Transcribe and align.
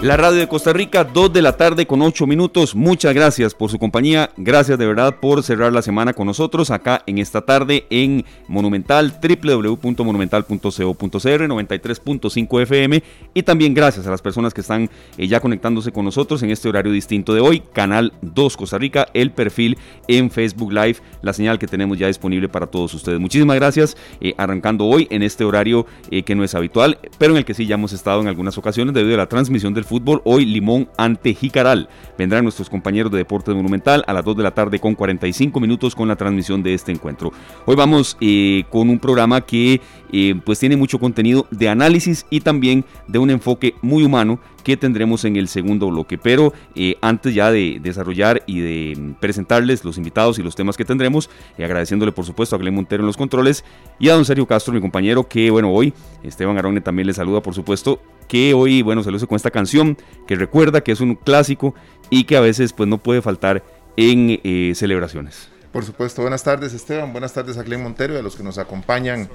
La 0.00 0.16
radio 0.16 0.38
de 0.38 0.46
Costa 0.46 0.72
Rica, 0.72 1.02
2 1.02 1.32
de 1.32 1.42
la 1.42 1.56
tarde 1.56 1.84
con 1.84 2.00
8 2.00 2.24
minutos. 2.24 2.76
Muchas 2.76 3.12
gracias 3.14 3.52
por 3.52 3.68
su 3.68 3.80
compañía. 3.80 4.30
Gracias 4.36 4.78
de 4.78 4.86
verdad 4.86 5.16
por 5.20 5.42
cerrar 5.42 5.72
la 5.72 5.82
semana 5.82 6.12
con 6.12 6.28
nosotros 6.28 6.70
acá 6.70 7.02
en 7.06 7.18
esta 7.18 7.40
tarde 7.40 7.84
en 7.90 8.24
Monumental, 8.46 9.12
www.monumental.co.cr, 9.20 10.68
93.5 10.70 12.62
FM. 12.62 13.02
Y 13.34 13.42
también 13.42 13.74
gracias 13.74 14.06
a 14.06 14.12
las 14.12 14.22
personas 14.22 14.54
que 14.54 14.60
están 14.60 14.88
eh, 15.16 15.26
ya 15.26 15.40
conectándose 15.40 15.90
con 15.90 16.04
nosotros 16.04 16.44
en 16.44 16.50
este 16.50 16.68
horario 16.68 16.92
distinto 16.92 17.34
de 17.34 17.40
hoy. 17.40 17.64
Canal 17.72 18.12
2 18.22 18.56
Costa 18.56 18.78
Rica, 18.78 19.08
el 19.14 19.32
perfil 19.32 19.78
en 20.06 20.30
Facebook 20.30 20.72
Live, 20.72 20.98
la 21.22 21.32
señal 21.32 21.58
que 21.58 21.66
tenemos 21.66 21.98
ya 21.98 22.06
disponible 22.06 22.48
para 22.48 22.68
todos 22.68 22.94
ustedes. 22.94 23.18
Muchísimas 23.18 23.56
gracias. 23.56 23.96
Eh, 24.20 24.32
arrancando 24.38 24.84
hoy 24.84 25.08
en 25.10 25.24
este 25.24 25.42
horario 25.42 25.86
eh, 26.12 26.22
que 26.22 26.36
no 26.36 26.44
es 26.44 26.54
habitual, 26.54 27.00
pero 27.18 27.32
en 27.32 27.38
el 27.38 27.44
que 27.44 27.54
sí 27.54 27.66
ya 27.66 27.74
hemos 27.74 27.92
estado 27.92 28.20
en 28.20 28.28
algunas 28.28 28.56
ocasiones 28.58 28.94
debido 28.94 29.16
a 29.16 29.18
la 29.18 29.28
transmisión 29.28 29.74
del 29.74 29.87
fútbol. 29.88 30.20
Hoy 30.24 30.44
Limón 30.44 30.88
ante 30.96 31.34
Jicaral. 31.34 31.88
Vendrán 32.16 32.44
nuestros 32.44 32.70
compañeros 32.70 33.10
de 33.10 33.18
Deportes 33.18 33.54
Monumental 33.54 34.04
a 34.06 34.12
las 34.12 34.24
2 34.24 34.36
de 34.36 34.42
la 34.42 34.52
tarde 34.52 34.78
con 34.78 34.94
45 34.94 35.58
minutos 35.58 35.94
con 35.94 36.06
la 36.06 36.16
transmisión 36.16 36.62
de 36.62 36.74
este 36.74 36.92
encuentro. 36.92 37.32
Hoy 37.64 37.74
vamos 37.74 38.16
eh, 38.20 38.64
con 38.70 38.90
un 38.90 38.98
programa 38.98 39.40
que 39.40 39.80
eh, 40.12 40.34
pues 40.44 40.58
tiene 40.58 40.76
mucho 40.76 40.98
contenido 40.98 41.46
de 41.50 41.68
análisis 41.68 42.26
y 42.30 42.40
también 42.40 42.84
de 43.06 43.18
un 43.18 43.30
enfoque 43.30 43.74
muy 43.82 44.04
humano 44.04 44.38
que 44.62 44.76
tendremos 44.76 45.24
en 45.24 45.36
el 45.36 45.48
segundo 45.48 45.88
bloque. 45.88 46.18
Pero 46.18 46.52
eh, 46.74 46.96
antes 47.00 47.34
ya 47.34 47.50
de 47.50 47.78
desarrollar 47.82 48.42
y 48.46 48.60
de 48.60 49.14
presentarles 49.20 49.84
los 49.84 49.96
invitados 49.96 50.38
y 50.38 50.42
los 50.42 50.54
temas 50.54 50.76
que 50.76 50.84
tendremos, 50.84 51.30
agradeciéndole 51.56 52.12
por 52.12 52.26
supuesto 52.26 52.54
a 52.54 52.58
Glenn 52.58 52.74
Montero 52.74 53.02
en 53.02 53.06
los 53.06 53.16
controles 53.16 53.64
y 53.98 54.10
a 54.10 54.14
don 54.14 54.24
Sergio 54.24 54.46
Castro, 54.46 54.74
mi 54.74 54.80
compañero, 54.80 55.26
que 55.26 55.50
bueno, 55.50 55.72
hoy 55.72 55.94
Esteban 56.22 56.58
Arone 56.58 56.80
también 56.80 57.06
le 57.06 57.14
saluda 57.14 57.40
por 57.40 57.54
supuesto 57.54 58.00
que 58.28 58.54
hoy, 58.54 58.82
bueno, 58.82 59.02
se 59.02 59.10
lo 59.10 59.16
hizo 59.16 59.26
con 59.26 59.36
esta 59.36 59.50
canción, 59.50 59.96
que 60.26 60.36
recuerda 60.36 60.82
que 60.82 60.92
es 60.92 61.00
un 61.00 61.16
clásico 61.16 61.74
y 62.10 62.24
que 62.24 62.36
a 62.36 62.40
veces 62.40 62.72
pues 62.72 62.88
no 62.88 62.98
puede 62.98 63.22
faltar 63.22 63.64
en 63.96 64.40
eh, 64.44 64.72
celebraciones. 64.76 65.48
Por 65.72 65.84
supuesto, 65.84 66.22
buenas 66.22 66.44
tardes 66.44 66.72
Esteban, 66.72 67.12
buenas 67.12 67.32
tardes 67.32 67.58
a 67.58 67.62
Glenn 67.62 67.82
Montero 67.82 68.14
y 68.14 68.18
a 68.18 68.22
los 68.22 68.36
que 68.36 68.42
nos 68.42 68.58
acompañan 68.58 69.28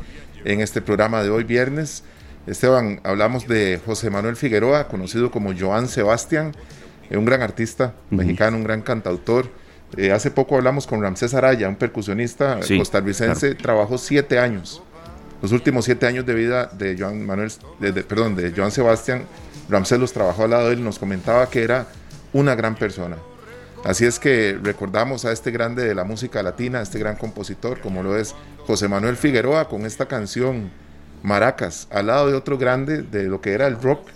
en 0.46 0.62
este 0.62 0.82
programa 0.82 1.24
de 1.24 1.30
hoy 1.30 1.44
viernes. 1.44 2.04
Esteban, 2.48 3.00
hablamos 3.04 3.48
de 3.48 3.80
José 3.86 4.10
Manuel 4.10 4.36
Figueroa, 4.36 4.88
conocido 4.88 5.32
como 5.32 5.54
Joan 5.58 5.88
Sebastián, 5.88 6.54
eh, 7.10 7.18
un 7.18 7.26
gran 7.26 7.42
artista 7.42 7.96
mexicano, 8.10 8.58
un 8.58 8.64
gran 8.64 8.82
cantautor. 8.82 9.50
Eh, 9.96 10.12
hace 10.12 10.32
poco 10.32 10.56
hablamos 10.56 10.88
con 10.88 11.02
Ramsés 11.02 11.34
Araya, 11.34 11.70
un 11.70 11.76
percusionista 11.76 12.60
costarricense, 12.78 13.54
trabajó 13.56 13.98
siete 13.98 14.40
años 14.40 14.82
los 15.44 15.52
últimos 15.52 15.84
siete 15.84 16.08
años 16.08 16.26
de 16.26 16.34
vida 16.34 16.68
de 16.68 16.96
Joan 16.98 17.26
Manuel, 17.26 17.52
perdón, 18.08 18.34
de 18.34 18.54
Joan 18.56 18.72
Sebastián, 18.72 19.26
Ramsés 19.68 20.00
los 20.00 20.14
trabajó 20.14 20.46
al 20.46 20.52
lado 20.52 20.70
de 20.70 20.76
él, 20.76 20.82
nos 20.82 20.98
comentaba 20.98 21.50
que 21.50 21.64
era 21.64 21.86
una 22.32 22.56
gran 22.56 22.76
persona. 22.76 23.18
Así 23.84 24.06
es 24.06 24.20
que 24.20 24.58
recordamos 24.64 25.26
a 25.26 25.34
este 25.34 25.52
grande 25.52 25.84
de 25.84 25.94
la 25.94 26.06
música 26.06 26.42
latina, 26.42 26.80
a 26.80 26.82
este 26.82 26.98
gran 26.98 27.18
compositor, 27.18 27.82
como 27.82 28.02
lo 28.02 28.18
es 28.18 28.34
José 28.66 28.88
Manuel 28.88 29.18
Figueroa, 29.18 29.68
con 29.68 29.86
esta 29.86 30.06
canción 30.06 30.72
Maracas, 31.24 31.90
al 31.92 32.08
lado 32.08 32.30
de 32.30 32.36
otro 32.36 32.58
grande 32.58 33.02
de 33.02 33.24
lo 33.24 33.42
que 33.42 33.52
era 33.52 33.68
el 33.68 33.82
rock 33.82 34.08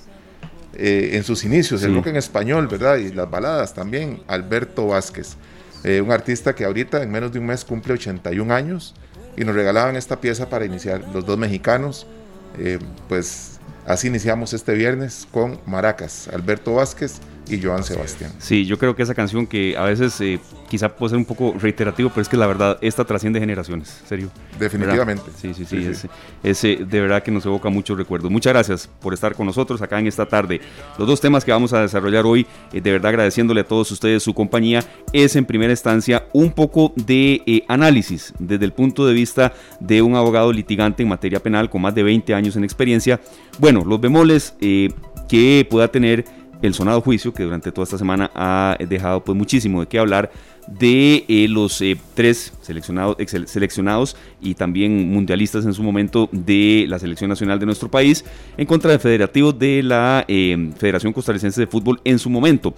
eh, 0.76 1.10
en 1.12 1.26
sus 1.26 1.44
inicios, 1.44 1.84
el 1.84 1.94
rock 1.94 2.08
en 2.08 2.16
español, 2.16 2.70
¿verdad? 2.70 2.96
Y 2.96 3.12
las 3.12 3.30
baladas 3.30 3.74
también, 3.74 4.24
Alberto 4.28 4.88
Vázquez, 4.88 5.36
eh, 5.84 6.00
un 6.00 6.10
artista 6.10 6.56
que 6.56 6.64
ahorita 6.64 7.04
en 7.04 7.12
menos 7.12 7.34
de 7.34 7.40
un 7.40 7.48
mes 7.48 7.66
cumple 7.66 7.96
81 7.96 8.54
años 8.54 8.96
y 9.38 9.46
nos 9.46 9.56
regalaban 9.56 9.96
esta 9.96 10.20
pieza 10.20 10.50
para 10.50 10.66
iniciar 10.66 11.02
los 11.14 11.26
dos 11.26 11.38
mexicanos. 11.38 12.08
Eh, 12.58 12.80
pues 13.08 13.60
así 13.86 14.08
iniciamos 14.08 14.54
este 14.54 14.74
viernes 14.74 15.28
con 15.32 15.60
Maracas, 15.66 16.28
Alberto 16.34 16.74
Vázquez 16.74 17.22
y 17.50 17.62
Joan 17.62 17.84
Sebastián. 17.84 18.32
Sí, 18.40 18.66
yo 18.66 18.78
creo 18.78 18.96
que 18.96 19.04
esa 19.04 19.16
canción 19.16 19.48
que 19.48 19.78
a 19.78 19.84
veces 19.84 20.20
eh, 20.22 20.40
quizá 20.70 20.90
puede 20.90 21.12
ser 21.12 21.18
un 21.18 21.26
poco 21.26 21.56
reiterativo, 21.60 22.10
pero 22.10 22.22
es 22.22 22.30
que 22.30 22.38
la 22.38 22.48
verdad, 22.48 22.78
esta 22.82 23.06
trasciende 23.06 23.40
generaciones, 23.40 24.02
serio. 24.08 24.30
Definitivamente. 24.60 25.24
Sí, 25.40 25.54
sí, 25.54 25.66
sí, 25.66 26.08
es, 26.44 26.62
de 26.62 27.02
verdad 27.02 27.24
que 27.24 27.32
nos 27.32 27.46
evoca 27.46 27.70
muchos 27.70 27.98
recuerdos. 27.98 28.32
Muchas 28.32 28.54
gracias 28.54 28.90
por 29.02 29.14
estar 29.14 29.36
con 29.36 29.46
nosotros 29.46 29.82
acá 29.82 30.00
en 30.00 30.08
esta 30.08 30.26
tarde. 30.26 30.62
Los 30.98 31.08
dos 31.08 31.22
temas 31.22 31.46
que 31.46 31.52
vamos 31.52 31.74
a 31.74 31.82
desarrollar 31.82 32.26
hoy, 32.26 32.46
eh, 32.74 32.82
de 32.82 32.92
verdad 32.92 33.10
agradeciéndole 33.10 33.62
a 33.62 33.68
todos 33.68 33.92
ustedes 33.92 34.24
su 34.24 34.34
compañía, 34.34 34.84
es 35.14 35.36
en 35.36 35.46
primera 35.46 35.72
instancia 35.72 36.28
un 36.34 36.52
poco 36.52 36.94
de 36.96 37.42
eh, 37.46 37.64
análisis 37.68 38.34
desde 38.40 38.66
el 38.66 38.74
punto 38.74 39.06
de 39.06 39.14
vista 39.14 39.54
de 39.80 40.02
un 40.02 40.16
abogado 40.16 40.52
litigante 40.52 41.04
en 41.04 41.10
materia 41.10 41.42
penal 41.42 41.70
con 41.70 41.82
más 41.82 41.96
de 41.96 42.04
20 42.04 42.34
años 42.34 42.56
en 42.56 42.64
experiencia. 42.64 43.20
Bueno, 43.60 43.84
los 43.86 44.00
bemoles 44.00 44.54
que 44.60 45.68
pueda 45.70 45.90
tener 45.90 46.26
el 46.62 46.74
sonado 46.74 47.02
juicio 47.02 47.34
que 47.34 47.44
durante 47.44 47.72
toda 47.72 47.84
esta 47.84 47.98
semana 47.98 48.32
ha 48.34 48.78
dejado 48.88 49.24
pues 49.24 49.38
muchísimo 49.38 49.82
de 49.82 49.88
qué 49.88 50.00
hablar 50.00 50.32
de 50.68 51.24
eh, 51.28 51.48
los 51.48 51.82
eh, 51.82 51.98
tres 52.14 52.54
seleccionados, 52.62 53.16
seleccionados 53.46 54.18
y 54.42 54.56
también 54.56 55.12
mundialistas 55.12 55.66
en 55.66 55.74
su 55.74 55.82
momento 55.82 56.30
de 56.32 56.86
la 56.88 57.00
selección 57.00 57.30
nacional 57.30 57.60
de 57.60 57.66
nuestro 57.66 57.90
país 57.90 58.26
en 58.58 58.66
contra 58.66 58.92
del 58.92 59.00
federativo 59.00 59.54
de 59.54 59.82
la 59.84 60.26
eh, 60.28 60.72
Federación 60.78 61.14
Costarricense 61.14 61.62
de 61.62 61.68
Fútbol 61.68 62.02
en 62.04 62.20
su 62.20 62.30
momento. 62.30 62.74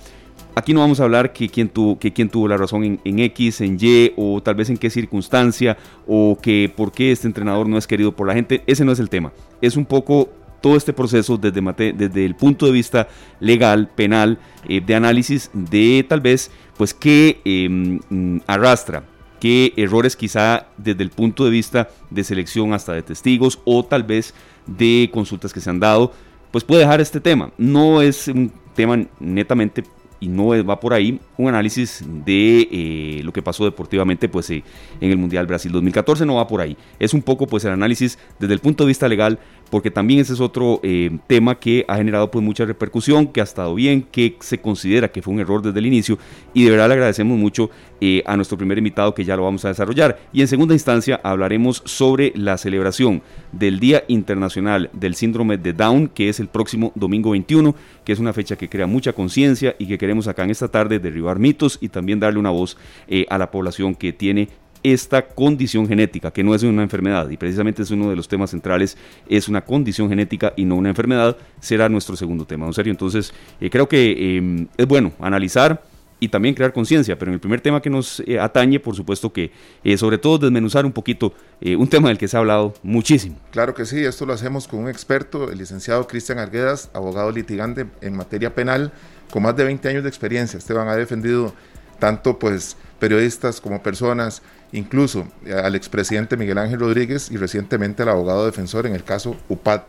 Aquí 0.56 0.74
no 0.74 0.82
vamos 0.82 1.00
a 1.00 1.04
hablar 1.04 1.32
que 1.32 1.48
quién 1.48 1.70
tuvo, 1.70 1.98
que 2.00 2.12
quién 2.12 2.30
tuvo 2.30 2.48
la 2.48 2.58
razón 2.58 2.84
en, 2.84 3.00
en, 3.06 3.20
X, 3.20 3.62
en 3.62 3.78
Y, 3.80 4.12
o 4.18 4.42
tal 4.42 4.56
vez 4.56 4.70
en 4.70 4.78
qué 4.78 4.90
circunstancia, 4.90 5.78
o 6.08 6.38
que 6.42 6.72
por 6.76 6.92
qué 6.92 7.12
este 7.12 7.28
entrenador 7.28 7.68
no 7.70 7.78
es 7.78 7.88
querido 7.88 8.14
por 8.14 8.28
la 8.28 8.34
gente. 8.34 8.64
Ese 8.66 8.84
no 8.84 8.92
es 8.92 9.00
el 9.00 9.10
tema. 9.10 9.32
Es 9.62 9.78
un 9.78 9.86
poco 9.86 10.30
todo 10.62 10.76
este 10.76 10.94
proceso 10.94 11.38
desde, 11.38 11.94
desde 11.94 12.26
el 12.26 12.36
punto 12.36 12.66
de 12.66 12.72
vista 12.72 13.08
legal, 13.40 13.90
penal, 13.96 14.40
eh, 14.68 14.82
de 14.82 14.96
análisis 14.96 15.50
de 15.54 16.06
tal 16.08 16.22
vez, 16.22 16.52
pues, 16.78 16.94
qué 16.94 17.42
em, 17.46 18.00
mm, 18.10 18.42
arrastra, 18.48 19.04
qué 19.40 19.74
errores 19.78 20.16
quizá 20.16 20.68
desde 20.78 21.04
el 21.04 21.10
punto 21.10 21.46
de 21.46 21.52
vista 21.52 21.90
de 22.10 22.24
selección 22.24 22.74
hasta 22.74 22.94
de 22.94 23.02
testigos 23.02 23.60
o 23.66 23.84
tal 23.84 24.04
vez 24.04 24.34
de 24.68 25.10
consultas 25.14 25.54
que 25.54 25.62
se 25.62 25.70
han 25.70 25.80
dado, 25.80 26.14
pues 26.52 26.64
puede 26.64 26.82
dejar 26.82 27.02
este 27.02 27.20
tema. 27.20 27.52
No 27.58 28.02
es 28.02 28.28
un 28.28 28.52
tema 28.76 28.98
netamente 29.20 29.84
y 30.20 30.28
no 30.28 30.48
va 30.66 30.80
por 30.80 30.94
ahí 30.94 31.20
un 31.38 31.48
análisis 31.48 32.04
de 32.26 32.68
eh, 32.72 33.22
lo 33.24 33.32
que 33.32 33.42
pasó 33.42 33.64
deportivamente 33.66 34.28
pues 34.28 34.50
eh, 34.50 34.64
en 35.00 35.12
el 35.12 35.18
Mundial 35.18 35.48
Brasil 35.48 35.72
2014 35.72 36.26
no 36.26 36.36
va 36.36 36.48
por 36.48 36.62
ahí 36.62 36.76
es 37.00 37.14
un 37.14 37.22
poco 37.22 37.48
pues 37.48 37.64
el 37.66 37.72
análisis 37.72 38.20
desde 38.38 38.54
el 38.54 38.60
punto 38.60 38.84
de 38.84 38.90
vista 38.90 39.08
legal 39.08 39.40
porque 39.70 39.92
también 39.92 40.20
ese 40.20 40.34
es 40.34 40.40
otro 40.40 40.80
eh, 40.84 41.18
tema 41.28 41.60
que 41.60 41.86
ha 41.88 41.98
generado 41.98 42.32
pues 42.32 42.44
mucha 42.44 42.66
repercusión, 42.66 43.28
que 43.28 43.42
ha 43.42 43.44
estado 43.44 43.76
bien, 43.76 44.02
que 44.12 44.36
se 44.40 44.60
considera 44.60 45.12
que 45.12 45.22
fue 45.22 45.34
un 45.34 45.40
error 45.40 45.62
desde 45.62 45.80
el 45.80 45.86
inicio 45.86 46.18
y 46.54 46.64
de 46.64 46.72
verdad 46.72 46.88
le 46.88 46.94
agradecemos 46.96 47.38
mucho 47.38 47.70
eh, 48.02 48.24
a 48.26 48.36
nuestro 48.36 48.58
primer 48.58 48.78
invitado 48.78 49.14
que 49.14 49.26
ya 49.26 49.36
lo 49.36 49.44
vamos 49.44 49.66
a 49.66 49.70
desarrollar. 49.70 50.20
Y 50.32 50.42
en 50.42 50.48
segunda 50.48 50.74
instancia 50.74 51.20
hablaremos 51.24 51.82
sobre 51.86 52.32
la 52.36 52.58
celebración 52.58 53.22
del 53.52 53.80
Día 53.80 54.04
Internacional 54.08 54.90
del 54.94 55.16
Síndrome 55.16 55.58
de 55.58 55.74
Down, 55.74 56.08
que 56.08 56.30
es 56.30 56.40
el 56.40 56.48
próximo 56.48 56.92
domingo 56.96 57.32
21, 57.32 57.76
que 58.06 58.14
es 58.14 58.20
una 58.20 58.34
fecha 58.34 58.56
que 58.56 58.70
crea 58.70 58.88
mucha 58.88 59.14
conciencia 59.14 59.76
y 59.78 59.88
que 59.88 59.98
queremos 59.98 60.28
acá 60.28 60.44
en 60.44 60.52
esta 60.52 60.70
tarde 60.70 61.00
derribar 61.00 61.40
mitos 61.40 61.78
y 61.82 61.90
también 61.90 62.20
darle 62.20 62.40
una 62.40 62.50
voz 62.52 62.78
eh, 63.08 63.26
a 63.30 63.38
la 63.38 63.52
población 63.52 63.96
que 63.96 64.14
tiene 64.14 64.50
esta 64.84 65.28
condición 65.28 65.88
genética, 65.88 66.32
que 66.32 66.44
no 66.44 66.56
es 66.56 66.64
una 66.64 66.84
enfermedad, 66.84 67.30
y 67.30 67.38
precisamente 67.38 67.82
es 67.82 67.92
uno 67.92 68.10
de 68.10 68.16
los 68.16 68.28
temas 68.28 68.52
centrales, 68.52 68.98
es 69.28 69.48
una 69.48 69.62
condición 69.62 70.10
genética 70.10 70.54
y 70.56 70.66
no 70.66 70.76
una 70.76 70.90
enfermedad, 70.90 71.38
será 71.60 71.90
nuestro 71.90 72.16
segundo 72.16 72.46
tema, 72.46 72.66
¿no 72.66 72.74
serio? 72.74 72.92
Entonces, 72.92 73.34
eh, 73.60 73.70
creo 73.70 73.88
que 73.88 74.38
em, 74.38 74.68
es 74.78 74.88
bueno 74.88 75.12
analizar 75.20 75.84
y 76.22 76.28
también 76.28 76.54
crear 76.54 76.74
conciencia, 76.74 77.18
pero 77.18 77.32
en 77.32 77.36
el 77.36 77.40
primer 77.40 77.62
tema 77.62 77.82
que 77.82 77.90
nos 77.90 78.22
eh, 78.22 78.40
atañe, 78.40 78.80
por 78.80 78.96
supuesto 78.96 79.32
que 79.32 79.52
eh, 79.84 79.98
sobre 79.98 80.18
todo 80.18 80.38
desmenuzar 80.38 80.86
un 80.86 80.92
poquito 80.92 81.34
un 81.62 81.90
tema 81.90 82.08
del 82.08 82.18
que 82.18 82.26
se 82.26 82.38
ha 82.38 82.40
hablado 82.40 82.74
muchísimo. 82.84 83.36
Claro 83.52 83.74
que 83.74 83.86
sí, 83.86 84.02
esto 84.04 84.26
lo 84.26 84.32
hacemos 84.32 84.66
con 84.66 84.80
un 84.80 84.90
experto, 84.90 85.52
el 85.52 85.58
licenciado 85.58 86.08
Cristian 86.08 86.40
Arguedas, 86.40 86.90
abogado 86.94 87.32
litigante 87.34 87.86
en 88.00 88.16
materia 88.16 88.56
penal, 88.56 88.94
con 89.30 89.44
más 89.44 89.58
de 89.58 89.66
20 89.66 89.90
años 89.90 90.04
de 90.04 90.10
experiencia. 90.10 90.58
Esteban 90.58 90.88
ha 90.88 90.96
defendido 90.96 91.54
tanto 92.00 92.40
pues 92.40 92.78
periodistas 93.00 93.62
como 93.62 93.84
personas, 93.84 94.42
incluso 94.72 95.28
eh, 95.46 95.54
al 95.54 95.76
expresidente 95.76 96.38
Miguel 96.38 96.58
Ángel 96.58 96.80
Rodríguez 96.80 97.32
y 97.32 97.38
recientemente 97.38 98.04
al 98.04 98.10
abogado 98.10 98.46
defensor 98.46 98.86
en 98.86 98.96
el 98.96 99.04
caso 99.04 99.36
UPAD. 99.50 99.82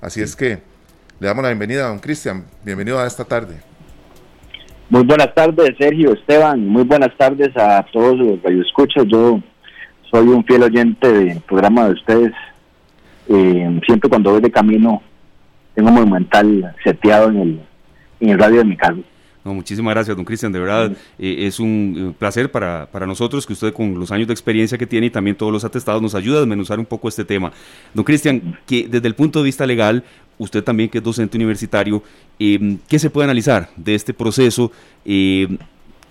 Así 0.00 0.20
es 0.20 0.36
que 0.36 0.58
le 1.20 1.26
damos 1.26 1.42
la 1.42 1.48
bienvenida 1.48 1.86
a 1.86 1.88
don 1.88 1.98
Cristian. 1.98 2.44
Bienvenido 2.64 2.98
a 2.98 3.06
esta 3.06 3.24
tarde. 3.24 3.56
Muy 4.90 5.04
buenas 5.04 5.34
tardes, 5.34 5.74
Sergio, 5.78 6.12
Esteban. 6.12 6.66
Muy 6.66 6.84
buenas 6.84 7.14
tardes 7.16 7.54
a 7.56 7.84
todos 7.92 8.16
los 8.18 8.42
radioescuchas. 8.42 9.04
Yo 9.06 9.40
soy 10.10 10.28
un 10.28 10.44
fiel 10.44 10.62
oyente 10.62 11.12
del 11.12 11.40
programa 11.40 11.86
de 11.86 11.92
ustedes. 11.92 12.32
Eh, 13.28 13.80
siempre 13.84 14.08
cuando 14.08 14.32
voy 14.32 14.40
de 14.40 14.50
camino 14.50 15.02
tengo 15.74 15.90
monumental 15.90 16.74
seteado 16.82 17.28
en 17.28 17.36
el, 17.36 17.60
en 18.20 18.30
el 18.30 18.38
radio 18.38 18.58
de 18.58 18.64
mi 18.64 18.76
muchísimas 19.54 19.94
gracias, 19.94 20.16
don 20.16 20.24
Cristian. 20.24 20.52
De 20.52 20.58
verdad, 20.58 20.92
eh, 21.18 21.46
es 21.46 21.60
un 21.60 22.14
placer 22.18 22.50
para, 22.50 22.86
para, 22.90 23.06
nosotros 23.06 23.46
que 23.46 23.52
usted, 23.52 23.72
con 23.72 23.98
los 23.98 24.10
años 24.10 24.26
de 24.26 24.32
experiencia 24.32 24.78
que 24.78 24.86
tiene 24.86 25.06
y 25.06 25.10
también 25.10 25.36
todos 25.36 25.52
los 25.52 25.64
atestados, 25.64 26.00
nos 26.02 26.14
ayude 26.14 26.36
a 26.36 26.40
desmenuzar 26.40 26.78
un 26.78 26.86
poco 26.86 27.08
este 27.08 27.24
tema. 27.24 27.52
Don 27.94 28.04
Cristian, 28.04 28.58
que 28.66 28.88
desde 28.88 29.08
el 29.08 29.14
punto 29.14 29.40
de 29.40 29.46
vista 29.46 29.66
legal, 29.66 30.04
usted 30.38 30.62
también 30.62 30.88
que 30.88 30.98
es 30.98 31.04
docente 31.04 31.36
universitario, 31.36 32.02
eh, 32.38 32.78
¿qué 32.88 32.98
se 32.98 33.10
puede 33.10 33.24
analizar 33.24 33.70
de 33.76 33.94
este 33.94 34.14
proceso? 34.14 34.70
Eh, 35.04 35.58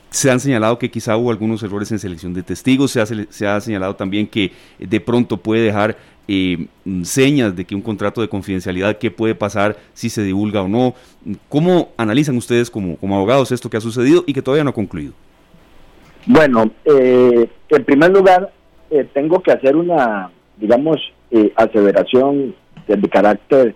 se 0.10 0.32
han 0.32 0.40
señalado 0.40 0.80
que 0.80 0.90
quizá 0.90 1.18
hubo 1.18 1.32
algunos 1.32 1.62
errores 1.64 1.92
en 1.92 2.00
selección 2.00 2.34
de 2.34 2.44
testigos, 2.44 2.92
se 2.92 3.02
ha, 3.02 3.06
se 3.06 3.48
ha 3.48 3.60
señalado 3.60 3.96
también 3.96 4.26
que 4.28 4.52
de 4.80 5.00
pronto 5.02 5.38
puede 5.38 5.64
dejar 5.64 5.98
eh, 6.28 6.68
señas 7.04 7.56
de 7.56 7.66
que 7.66 7.76
un 7.76 7.82
contrato 7.82 8.22
de 8.22 8.30
confidencialidad, 8.30 8.98
qué 8.98 9.12
puede 9.12 9.36
pasar 9.36 9.78
si 9.94 10.10
se 10.10 10.24
divulga 10.24 10.62
o 10.62 10.68
no. 10.68 10.94
¿Cómo 11.50 11.90
analizan 11.98 12.38
ustedes 12.38 12.70
como, 12.70 12.98
como 12.98 13.16
abogados 13.16 13.52
esto 13.52 13.70
que 13.70 13.78
ha 13.78 13.82
sucedido 13.82 14.24
y 14.28 14.34
que 14.34 14.42
todavía 14.42 14.64
no 14.64 14.72
ha 14.72 14.74
concluido? 14.74 15.14
Bueno, 16.26 16.70
eh, 16.86 17.50
en 17.70 17.86
primer 17.86 18.12
lugar, 18.12 18.52
eh, 18.92 19.08
tengo 19.14 19.42
que 19.42 19.52
hacer 19.52 19.76
una, 19.76 20.30
digamos, 20.58 20.98
aseveración 21.56 22.56
de 22.88 23.10
carácter 23.10 23.76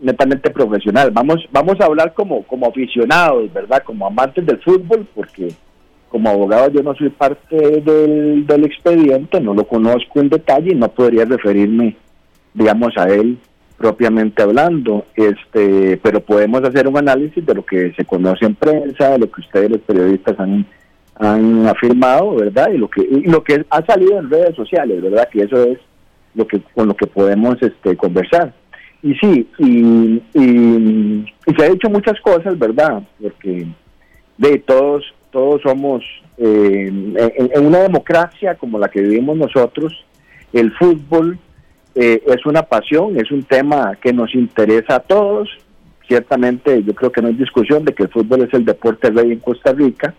netamente 0.00 0.50
profesional. 0.50 1.10
Vamos, 1.10 1.46
vamos 1.50 1.80
a 1.80 1.86
hablar 1.86 2.12
como, 2.12 2.42
como 2.44 2.66
aficionados, 2.66 3.50
¿verdad? 3.52 3.82
Como 3.84 4.06
amantes 4.06 4.44
del 4.44 4.58
fútbol, 4.58 5.06
porque 5.14 5.54
como 6.14 6.30
abogado 6.30 6.70
yo 6.70 6.80
no 6.84 6.94
soy 6.94 7.08
parte 7.08 7.56
del, 7.56 8.46
del 8.46 8.64
expediente, 8.64 9.40
no 9.40 9.52
lo 9.52 9.66
conozco 9.66 10.20
en 10.20 10.28
detalle 10.28 10.70
y 10.70 10.76
no 10.76 10.88
podría 10.88 11.24
referirme, 11.24 11.96
digamos, 12.54 12.96
a 12.96 13.08
él 13.08 13.36
propiamente 13.76 14.40
hablando, 14.40 15.06
este, 15.16 15.96
pero 15.96 16.20
podemos 16.20 16.62
hacer 16.62 16.86
un 16.86 16.98
análisis 16.98 17.44
de 17.44 17.54
lo 17.56 17.66
que 17.66 17.92
se 17.96 18.04
conoce 18.04 18.46
en 18.46 18.54
prensa, 18.54 19.10
de 19.10 19.18
lo 19.18 19.28
que 19.28 19.40
ustedes 19.40 19.72
los 19.72 19.80
periodistas 19.80 20.38
han, 20.38 20.64
han 21.16 21.66
afirmado, 21.66 22.36
¿verdad? 22.36 22.70
Y 22.72 22.78
lo 22.78 22.88
que 22.88 23.00
y 23.00 23.28
lo 23.28 23.42
que 23.42 23.66
ha 23.68 23.84
salido 23.84 24.16
en 24.16 24.30
redes 24.30 24.54
sociales, 24.54 25.02
¿verdad? 25.02 25.28
Que 25.32 25.42
eso 25.42 25.64
es 25.64 25.80
lo 26.36 26.46
que 26.46 26.60
con 26.76 26.86
lo 26.86 26.94
que 26.94 27.08
podemos 27.08 27.60
este 27.60 27.96
conversar. 27.96 28.54
Y 29.02 29.14
sí, 29.16 29.48
y, 29.58 30.22
y, 30.32 31.24
se 31.58 31.64
ha 31.64 31.72
hecho 31.72 31.90
muchas 31.90 32.20
cosas, 32.20 32.56
¿verdad? 32.56 33.02
Porque 33.20 33.66
de 34.38 34.58
todos, 34.60 35.13
todos 35.34 35.62
somos 35.62 36.04
eh, 36.38 36.86
en, 36.86 37.66
una 37.66 37.80
democracia 37.80 38.54
como 38.54 38.78
la 38.78 38.88
que 38.88 39.02
vivimos 39.02 39.36
nosotros, 39.36 39.92
el 40.52 40.72
fútbol 40.74 41.36
eh, 41.96 42.22
es 42.24 42.46
una 42.46 42.62
pasión, 42.62 43.18
es 43.18 43.32
un 43.32 43.42
tema 43.42 43.98
que 44.00 44.12
nos 44.12 44.32
interesa 44.32 44.94
a 44.94 45.00
todos. 45.00 45.48
Ciertamente 46.06 46.84
yo 46.84 46.94
creo 46.94 47.10
que 47.10 47.20
no 47.20 47.28
hay 47.28 47.34
discusión 47.34 47.84
de 47.84 47.92
que 47.92 48.04
el 48.04 48.10
fútbol 48.10 48.42
es 48.42 48.54
el 48.54 48.64
deporte 48.64 49.10
rey 49.10 49.32
en 49.32 49.40
Costa 49.40 49.72
Rica 49.72 50.14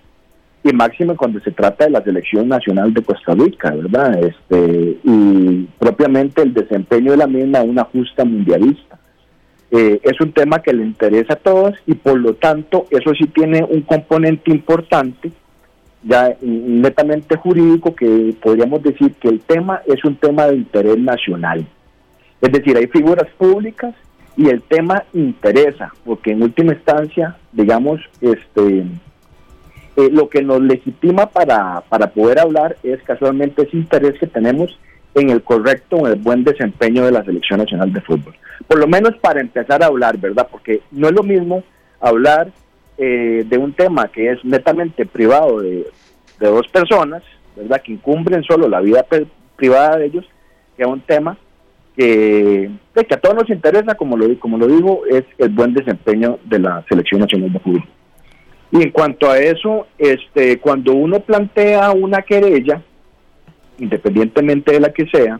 y 0.65 0.73
máximo 0.73 1.15
cuando 1.15 1.39
se 1.39 1.51
trata 1.51 1.85
de 1.85 1.91
la 1.91 2.03
selección 2.03 2.49
nacional 2.49 2.93
de 2.93 3.01
Costa 3.01 3.35
Rica, 3.35 3.73
¿verdad? 3.73 4.21
Este, 4.21 4.97
y 5.01 5.69
propiamente 5.79 6.41
el 6.41 6.53
desempeño 6.53 7.11
de 7.11 7.17
la 7.17 7.27
misma 7.27 7.61
una 7.61 7.85
justa 7.85 8.25
mundialista. 8.25 8.99
Eh, 9.77 9.99
es 10.03 10.21
un 10.21 10.31
tema 10.31 10.59
que 10.59 10.71
le 10.71 10.85
interesa 10.85 11.33
a 11.33 11.35
todos 11.35 11.75
y 11.85 11.95
por 11.95 12.17
lo 12.17 12.35
tanto 12.35 12.85
eso 12.91 13.13
sí 13.13 13.25
tiene 13.25 13.61
un 13.61 13.81
componente 13.81 14.49
importante, 14.49 15.31
ya 16.01 16.33
netamente 16.39 17.35
jurídico, 17.35 17.93
que 17.93 18.33
podríamos 18.41 18.81
decir 18.83 19.15
que 19.15 19.27
el 19.27 19.41
tema 19.41 19.81
es 19.85 20.05
un 20.05 20.15
tema 20.15 20.47
de 20.47 20.55
interés 20.55 20.97
nacional. 20.97 21.67
Es 22.39 22.51
decir, 22.53 22.77
hay 22.77 22.87
figuras 22.87 23.27
públicas 23.37 23.93
y 24.37 24.47
el 24.47 24.61
tema 24.61 25.03
interesa, 25.13 25.93
porque 26.05 26.31
en 26.31 26.43
última 26.43 26.71
instancia, 26.71 27.35
digamos, 27.51 27.99
este 28.21 28.85
eh, 29.97 30.09
lo 30.09 30.29
que 30.29 30.41
nos 30.41 30.61
legitima 30.61 31.25
para, 31.25 31.81
para 31.89 32.11
poder 32.11 32.39
hablar 32.39 32.77
es 32.81 33.03
casualmente 33.03 33.63
ese 33.63 33.75
interés 33.75 34.17
que 34.19 34.27
tenemos 34.27 34.79
en 35.15 35.29
el 35.29 35.41
correcto 35.41 35.95
o 35.95 36.07
el 36.07 36.15
buen 36.15 36.43
desempeño 36.43 37.05
de 37.05 37.11
la 37.11 37.23
Selección 37.23 37.59
Nacional 37.59 37.91
de 37.91 38.01
Fútbol. 38.01 38.35
Por 38.67 38.79
lo 38.79 38.87
menos 38.87 39.15
para 39.21 39.41
empezar 39.41 39.81
a 39.81 39.87
hablar, 39.87 40.17
¿verdad? 40.17 40.47
Porque 40.51 40.81
no 40.91 41.07
es 41.07 41.13
lo 41.13 41.23
mismo 41.23 41.63
hablar 41.99 42.51
eh, 42.97 43.43
de 43.47 43.57
un 43.57 43.73
tema 43.73 44.09
que 44.09 44.31
es 44.31 44.43
netamente 44.43 45.05
privado 45.05 45.61
de, 45.61 45.87
dos 46.39 46.67
personas, 46.67 47.23
¿verdad? 47.55 47.81
Que 47.81 47.93
incumbren 47.93 48.43
solo 48.43 48.67
la 48.67 48.81
vida 48.81 49.05
privada 49.55 49.97
de 49.97 50.07
ellos, 50.07 50.25
que 50.77 50.85
un 50.85 50.99
tema 50.99 51.37
que, 51.95 52.69
que 52.93 53.13
a 53.13 53.19
todos 53.19 53.35
nos 53.35 53.49
interesa, 53.49 53.95
como 53.95 54.17
lo, 54.17 54.37
como 54.37 54.57
lo 54.57 54.67
digo, 54.67 55.03
es 55.09 55.23
el 55.37 55.49
buen 55.49 55.73
desempeño 55.73 56.39
de 56.43 56.59
la 56.59 56.83
Selección 56.89 57.21
Nacional 57.21 57.53
de 57.53 57.59
Fútbol. 57.59 57.83
Y 58.71 58.83
en 58.83 58.91
cuanto 58.91 59.29
a 59.29 59.39
eso, 59.39 59.87
este, 59.97 60.59
cuando 60.59 60.93
uno 60.93 61.21
plantea 61.21 61.91
una 61.91 62.21
querella, 62.23 62.81
independientemente 63.79 64.71
de 64.71 64.79
la 64.79 64.93
que 64.93 65.07
sea, 65.07 65.39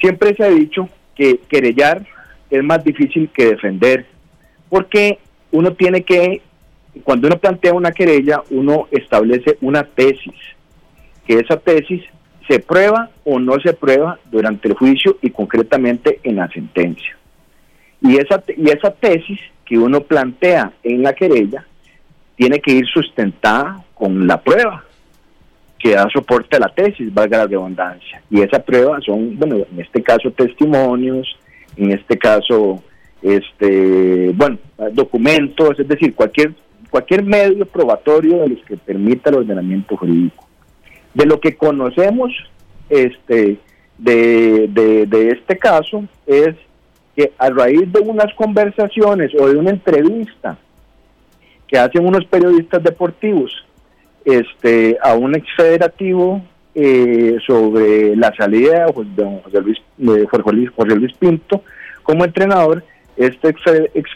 siempre 0.00 0.34
se 0.34 0.44
ha 0.44 0.50
dicho 0.50 0.88
que 1.14 1.38
querellar 1.48 2.06
es 2.50 2.62
más 2.62 2.84
difícil 2.84 3.30
que 3.34 3.46
defender, 3.46 4.06
porque 4.68 5.18
uno 5.50 5.72
tiene 5.72 6.02
que, 6.02 6.42
cuando 7.02 7.28
uno 7.28 7.38
plantea 7.38 7.72
una 7.72 7.92
querella, 7.92 8.42
uno 8.50 8.88
establece 8.90 9.58
una 9.60 9.84
tesis, 9.84 10.34
que 11.26 11.34
esa 11.34 11.56
tesis 11.56 12.02
se 12.48 12.60
prueba 12.60 13.10
o 13.24 13.38
no 13.40 13.58
se 13.60 13.72
prueba 13.72 14.18
durante 14.30 14.68
el 14.68 14.74
juicio 14.74 15.18
y 15.22 15.30
concretamente 15.30 16.20
en 16.22 16.36
la 16.36 16.48
sentencia. 16.48 17.16
Y 18.00 18.18
esa, 18.18 18.42
y 18.56 18.70
esa 18.70 18.92
tesis 18.92 19.40
que 19.64 19.78
uno 19.78 20.02
plantea 20.02 20.72
en 20.84 21.02
la 21.02 21.14
querella 21.14 21.66
tiene 22.36 22.60
que 22.60 22.72
ir 22.72 22.86
sustentada 22.86 23.84
con 23.94 24.26
la 24.26 24.40
prueba 24.40 24.85
que 25.78 25.94
da 25.94 26.08
soporte 26.12 26.56
a 26.56 26.60
la 26.60 26.68
tesis, 26.68 27.12
valga 27.12 27.38
la 27.38 27.46
redundancia. 27.46 28.22
Y 28.30 28.40
esa 28.40 28.58
prueba 28.58 28.98
son, 29.00 29.38
bueno, 29.38 29.56
en 29.56 29.80
este 29.80 30.02
caso 30.02 30.30
testimonios, 30.30 31.38
en 31.76 31.92
este 31.92 32.16
caso, 32.18 32.82
este, 33.22 34.32
bueno, 34.34 34.58
documentos, 34.92 35.78
es 35.78 35.88
decir, 35.88 36.14
cualquier, 36.14 36.54
cualquier 36.90 37.22
medio 37.22 37.66
probatorio 37.66 38.38
de 38.40 38.48
los 38.48 38.64
que 38.64 38.76
permita 38.76 39.30
el 39.30 39.36
ordenamiento 39.36 39.96
jurídico. 39.96 40.46
De 41.12 41.26
lo 41.26 41.40
que 41.40 41.56
conocemos 41.56 42.32
este, 42.88 43.58
de, 43.98 44.68
de, 44.68 45.06
de 45.06 45.28
este 45.30 45.58
caso 45.58 46.04
es 46.26 46.54
que 47.14 47.32
a 47.38 47.48
raíz 47.50 47.90
de 47.92 48.00
unas 48.00 48.32
conversaciones 48.34 49.32
o 49.38 49.48
de 49.48 49.56
una 49.56 49.70
entrevista 49.70 50.58
que 51.66 51.78
hacen 51.78 52.06
unos 52.06 52.24
periodistas 52.26 52.82
deportivos 52.82 53.65
este, 54.26 54.98
a 55.00 55.14
un 55.14 55.36
ex 55.36 55.46
federativo 55.56 56.42
eh, 56.74 57.38
sobre 57.46 58.14
la 58.16 58.34
salida 58.36 58.86
de 58.86 58.92
José 58.92 60.52
Luis, 60.52 60.70
José 60.76 60.96
Luis 60.96 61.16
Pinto 61.16 61.62
como 62.02 62.24
entrenador. 62.24 62.84
Este 63.16 63.54
ex 63.94 64.10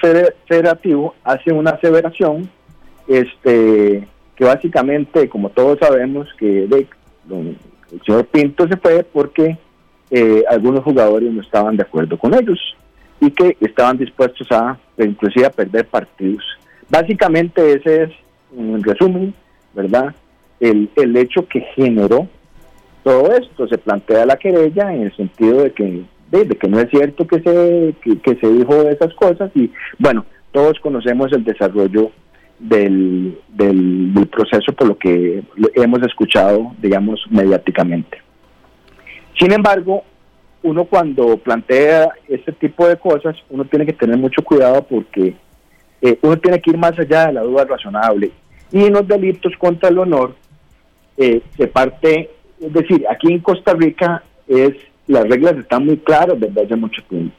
federativo 0.47 1.15
hace 1.25 1.53
una 1.53 1.71
aseveración 1.71 2.51
este, 3.09 4.07
que 4.37 4.45
básicamente, 4.45 5.29
como 5.31 5.49
todos 5.49 5.79
sabemos, 5.79 6.29
que 6.39 6.65
el 6.65 6.87
señor 8.05 8.27
Pinto 8.27 8.69
se 8.69 8.77
fue 8.77 9.05
porque 9.05 9.57
eh, 10.11 10.43
algunos 10.51 10.85
jugadores 10.85 11.33
no 11.33 11.41
estaban 11.41 11.77
de 11.77 11.85
acuerdo 11.85 12.19
con 12.19 12.35
ellos 12.35 12.59
y 13.21 13.31
que 13.31 13.57
estaban 13.61 13.97
dispuestos 13.97 14.49
a, 14.51 14.77
inclusive, 14.99 15.47
a 15.47 15.51
perder 15.51 15.87
partidos 15.87 16.45
Básicamente 16.91 17.75
ese 17.75 18.03
es, 18.03 18.11
en 18.57 18.83
resumen, 18.83 19.33
¿verdad? 19.75 20.15
El, 20.59 20.91
el 20.97 21.17
hecho 21.17 21.47
que 21.47 21.61
generó 21.75 22.29
todo 23.03 23.33
esto. 23.33 23.69
Se 23.69 23.79
plantea 23.79 24.27
la 24.27 24.37
querella 24.37 24.93
en 24.93 25.03
el 25.03 25.17
sentido 25.17 25.63
de 25.63 25.73
que, 25.73 26.03
de, 26.31 26.49
que 26.49 26.69
no 26.69 26.81
es 26.81 26.91
cierto 26.91 27.27
que 27.27 27.41
se, 27.41 27.95
que, 28.23 28.37
se 28.37 28.49
dijo 28.53 28.75
esas 28.89 29.13
cosas 29.15 29.51
y 29.55 29.71
bueno, 29.99 30.25
todos 30.53 30.79
conocemos 30.81 31.33
el 31.33 31.45
desarrollo 31.45 32.11
del, 32.59 33.39
del, 33.49 34.29
proceso 34.31 34.73
por 34.73 34.89
lo 34.89 34.99
que 34.99 35.43
hemos 35.75 36.03
escuchado, 36.03 36.73
digamos, 36.81 37.25
mediáticamente. 37.31 38.19
Sin 39.39 39.53
embargo, 39.53 40.05
uno 40.63 40.85
cuando 40.85 41.39
plantea 41.39 42.11
este 42.29 42.53
tipo 42.53 42.87
de 42.87 42.97
cosas, 42.97 43.35
uno 43.49 43.65
tiene 43.65 43.87
que 43.87 43.95
tener 43.95 44.19
mucho 44.19 44.43
cuidado 44.43 44.83
porque 44.83 45.35
eh, 46.03 46.19
uno 46.21 46.37
tiene 46.37 46.61
que 46.61 46.71
ir 46.71 46.77
más 46.77 46.99
allá 46.99 47.27
de 47.27 47.33
la 47.35 47.43
duda 47.43 47.65
razonable. 47.65 48.31
Y 48.73 48.85
en 48.85 48.93
los 48.93 49.07
delitos 49.07 49.53
contra 49.59 49.89
el 49.89 49.99
honor 49.99 50.35
eh, 51.17 51.43
se 51.57 51.67
parte, 51.67 52.31
es 52.61 52.73
decir, 52.73 53.05
aquí 53.11 53.33
en 53.33 53.41
Costa 53.41 53.75
Rica 53.75 54.23
es 54.49 54.75
las 55.11 55.29
reglas 55.29 55.57
están 55.57 55.87
muy 55.87 55.97
claras 55.99 56.39
desde 56.39 56.63
hace 56.63 56.77
mucho 56.77 57.03
tiempo. 57.09 57.35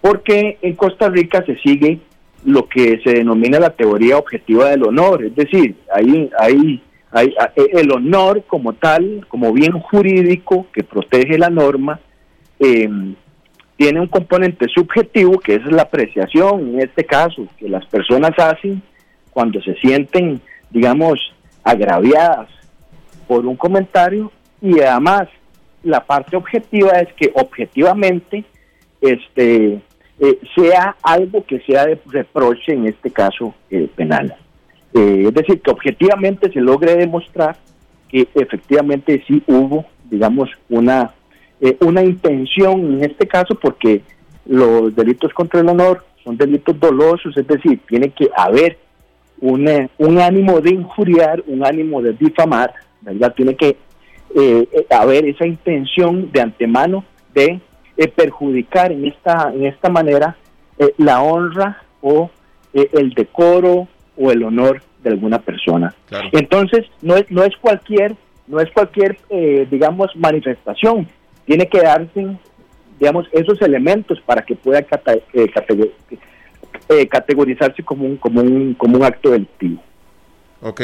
Porque 0.00 0.58
en 0.62 0.74
Costa 0.74 1.10
Rica 1.10 1.44
se 1.44 1.56
sigue 1.58 2.00
lo 2.44 2.68
que 2.68 3.00
se 3.04 3.10
denomina 3.10 3.58
la 3.58 3.70
teoría 3.70 4.16
objetiva 4.16 4.70
del 4.70 4.84
honor, 4.84 5.24
es 5.24 5.34
decir, 5.34 5.74
ahí, 5.94 6.30
ahí, 6.38 6.80
ahí 7.10 7.34
el 7.72 7.92
honor 7.92 8.44
como 8.46 8.72
tal, 8.72 9.26
como 9.28 9.52
bien 9.52 9.72
jurídico 9.72 10.66
que 10.72 10.84
protege 10.84 11.38
la 11.38 11.50
norma, 11.50 12.00
eh, 12.60 12.88
tiene 13.76 14.00
un 14.00 14.06
componente 14.06 14.66
subjetivo 14.68 15.38
que 15.38 15.56
es 15.56 15.66
la 15.66 15.82
apreciación, 15.82 16.74
en 16.74 16.80
este 16.80 17.04
caso, 17.04 17.46
que 17.58 17.68
las 17.68 17.84
personas 17.86 18.32
hacen 18.38 18.82
cuando 19.36 19.60
se 19.60 19.74
sienten, 19.74 20.40
digamos, 20.70 21.20
agraviadas 21.62 22.48
por 23.28 23.44
un 23.44 23.54
comentario 23.54 24.32
y 24.62 24.80
además 24.80 25.28
la 25.82 26.06
parte 26.06 26.38
objetiva 26.38 26.92
es 26.92 27.12
que 27.12 27.30
objetivamente 27.34 28.46
este 29.02 29.82
eh, 30.20 30.38
sea 30.54 30.96
algo 31.02 31.44
que 31.44 31.60
sea 31.66 31.84
de 31.84 32.00
reproche 32.06 32.72
en 32.72 32.86
este 32.86 33.10
caso 33.10 33.54
eh, 33.70 33.90
penal. 33.94 34.34
Eh, 34.94 35.24
es 35.28 35.34
decir, 35.34 35.60
que 35.60 35.70
objetivamente 35.70 36.50
se 36.50 36.62
logre 36.62 36.96
demostrar 36.96 37.58
que 38.08 38.26
efectivamente 38.36 39.22
sí 39.28 39.42
hubo, 39.46 39.84
digamos, 40.06 40.48
una, 40.70 41.12
una 41.80 42.02
intención 42.02 42.94
en 42.94 43.04
este 43.04 43.28
caso, 43.28 43.54
porque 43.54 44.00
los 44.46 44.96
delitos 44.96 45.34
contra 45.34 45.60
el 45.60 45.68
honor 45.68 46.06
son 46.24 46.38
delitos 46.38 46.80
dolosos, 46.80 47.36
es 47.36 47.46
decir, 47.46 47.80
tiene 47.86 48.08
que 48.08 48.30
haber 48.34 48.85
un, 49.40 49.90
un 49.98 50.18
ánimo 50.18 50.60
de 50.60 50.70
injuriar, 50.70 51.42
un 51.46 51.64
ánimo 51.64 52.02
de 52.02 52.12
difamar, 52.12 52.72
¿verdad? 53.00 53.34
Tiene 53.34 53.54
que 53.54 53.76
haber 54.90 55.24
esa 55.26 55.46
intención 55.46 56.30
de 56.32 56.40
antemano 56.40 57.04
de 57.32 57.60
eh, 57.98 58.08
perjudicar 58.08 58.92
en 58.92 59.06
esta, 59.06 59.50
en 59.54 59.64
esta 59.64 59.88
manera 59.88 60.36
eh, 60.78 60.92
la 60.98 61.22
honra 61.22 61.82
o 62.02 62.30
eh, 62.74 62.90
el 62.92 63.14
decoro 63.14 63.88
o 64.18 64.30
el 64.30 64.42
honor 64.42 64.82
de 65.02 65.10
alguna 65.10 65.38
persona. 65.38 65.94
Entonces, 66.32 66.84
no 67.00 67.16
es, 67.16 67.30
no 67.30 67.42
es 67.42 67.56
cualquier, 67.56 68.14
no 68.46 68.60
es 68.60 68.70
cualquier 68.72 69.18
digamos, 69.70 70.14
manifestación. 70.16 71.08
Tiene 71.46 71.68
que 71.68 71.80
darse, 71.80 72.36
digamos, 72.98 73.28
esos 73.32 73.62
elementos 73.62 74.20
para 74.26 74.42
que 74.42 74.56
pueda 74.56 74.82
categorizarse 77.10 77.82
como 77.82 78.04
un, 78.06 78.16
como 78.16 78.40
un, 78.40 78.74
como 78.74 78.96
un 78.98 79.04
acto 79.04 79.30
delictivo. 79.30 79.82
Ok, 80.62 80.80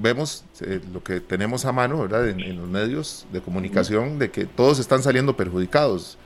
vemos 0.00 0.44
lo 0.92 1.02
que 1.02 1.20
tenemos 1.20 1.64
a 1.64 1.72
mano, 1.72 2.00
¿verdad? 2.00 2.28
En, 2.28 2.40
en, 2.40 2.56
los 2.56 2.68
medios 2.68 3.26
de 3.32 3.40
comunicación, 3.40 4.18
de 4.18 4.30
que 4.30 4.46
todos 4.46 4.78
están 4.78 5.02
saliendo 5.02 5.36
perjudicados. 5.36 6.18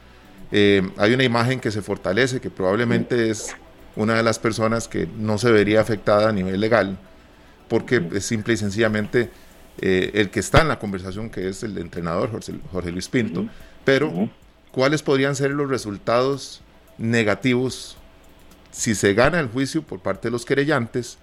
Eh, 0.53 0.83
hay 0.97 1.15
una 1.15 1.25
imagen 1.25 1.61
que 1.61 1.71
se 1.71 1.83
fortalece, 1.83 2.41
que 2.41 2.51
probablemente 2.51 3.31
es 3.31 3.57
una 3.97 4.15
de 4.15 4.23
las 4.23 4.39
personas 4.39 4.89
que 4.89 5.09
no 5.19 5.39
se 5.39 5.51
vería 5.51 5.81
afectada 5.81 6.29
a 6.29 6.33
nivel 6.33 6.61
legal, 6.61 6.99
porque 7.69 8.03
es 8.13 8.25
simple 8.25 8.55
y 8.55 8.57
sencillamente 8.57 9.31
eh, 9.81 10.11
el 10.15 10.31
que 10.31 10.41
está 10.41 10.63
en 10.63 10.69
la 10.69 10.79
conversación, 10.79 11.31
que 11.31 11.49
es 11.49 11.63
el 11.63 11.79
entrenador 11.79 12.31
Jorge, 12.73 12.91
Luis 12.91 13.09
Pinto. 13.09 13.47
Pero, 13.85 14.29
¿cuáles 14.73 15.03
podrían 15.03 15.37
ser 15.37 15.53
los 15.53 15.69
resultados 15.69 16.63
negativos 16.99 17.97
si 18.71 18.95
se 18.95 19.15
gana 19.15 19.41
el 19.41 19.49
juicio 19.49 19.83
por 19.83 20.01
parte 20.01 20.29
de 20.29 20.33
los 20.33 20.45
querellantes 20.45 21.19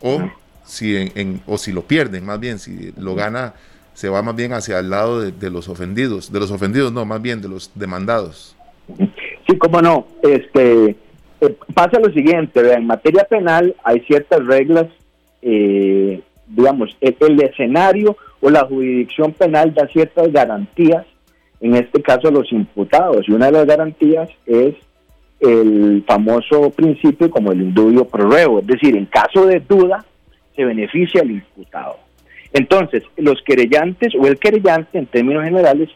o, 0.00 0.20
si, 0.64 0.96
en, 0.96 1.42
o 1.46 1.58
si 1.58 1.72
lo 1.72 1.82
pierden, 1.82 2.24
más 2.24 2.40
bien, 2.40 2.58
si 2.58 2.92
lo 2.96 3.14
gana, 3.14 3.54
se 3.94 4.08
va 4.08 4.22
más 4.22 4.36
bien 4.36 4.52
hacia 4.52 4.78
el 4.78 4.90
lado 4.90 5.20
de, 5.20 5.32
de 5.32 5.50
los 5.50 5.68
ofendidos, 5.68 6.32
de 6.32 6.40
los 6.40 6.50
ofendidos, 6.50 6.92
no, 6.92 7.04
más 7.04 7.20
bien 7.20 7.40
de 7.40 7.48
los 7.48 7.70
demandados? 7.74 8.56
Sí, 9.46 9.58
cómo 9.58 9.80
no. 9.80 10.06
Este, 10.22 10.96
eh, 11.40 11.56
pasa 11.74 11.98
lo 11.98 12.12
siguiente, 12.12 12.60
en 12.72 12.86
materia 12.86 13.24
penal 13.24 13.74
hay 13.84 14.00
ciertas 14.00 14.46
reglas, 14.46 14.86
eh, 15.42 16.20
digamos, 16.46 16.96
el, 17.00 17.42
escenario 17.42 18.16
o 18.40 18.50
la 18.50 18.64
jurisdicción 18.64 19.32
penal 19.32 19.74
da 19.74 19.88
ciertas 19.88 20.30
garantías, 20.32 21.04
en 21.60 21.74
este 21.74 22.00
caso 22.02 22.28
a 22.28 22.32
los 22.32 22.52
imputados, 22.52 23.28
y 23.28 23.32
una 23.32 23.46
de 23.46 23.52
las 23.52 23.66
garantías 23.66 24.28
es 24.46 24.74
el 25.42 26.04
famoso 26.06 26.70
principio 26.70 27.30
como 27.30 27.52
el 27.52 27.62
indubio 27.62 28.04
pro 28.04 28.58
es 28.58 28.66
decir, 28.66 28.96
en 28.96 29.06
caso 29.06 29.44
de 29.46 29.60
duda 29.60 30.04
se 30.54 30.64
beneficia 30.64 31.20
al 31.20 31.32
imputado. 31.32 31.96
Entonces, 32.52 33.02
los 33.16 33.42
querellantes 33.42 34.14
o 34.14 34.26
el 34.26 34.38
querellante 34.38 34.98
en 34.98 35.06
términos 35.06 35.44
generales 35.44 35.88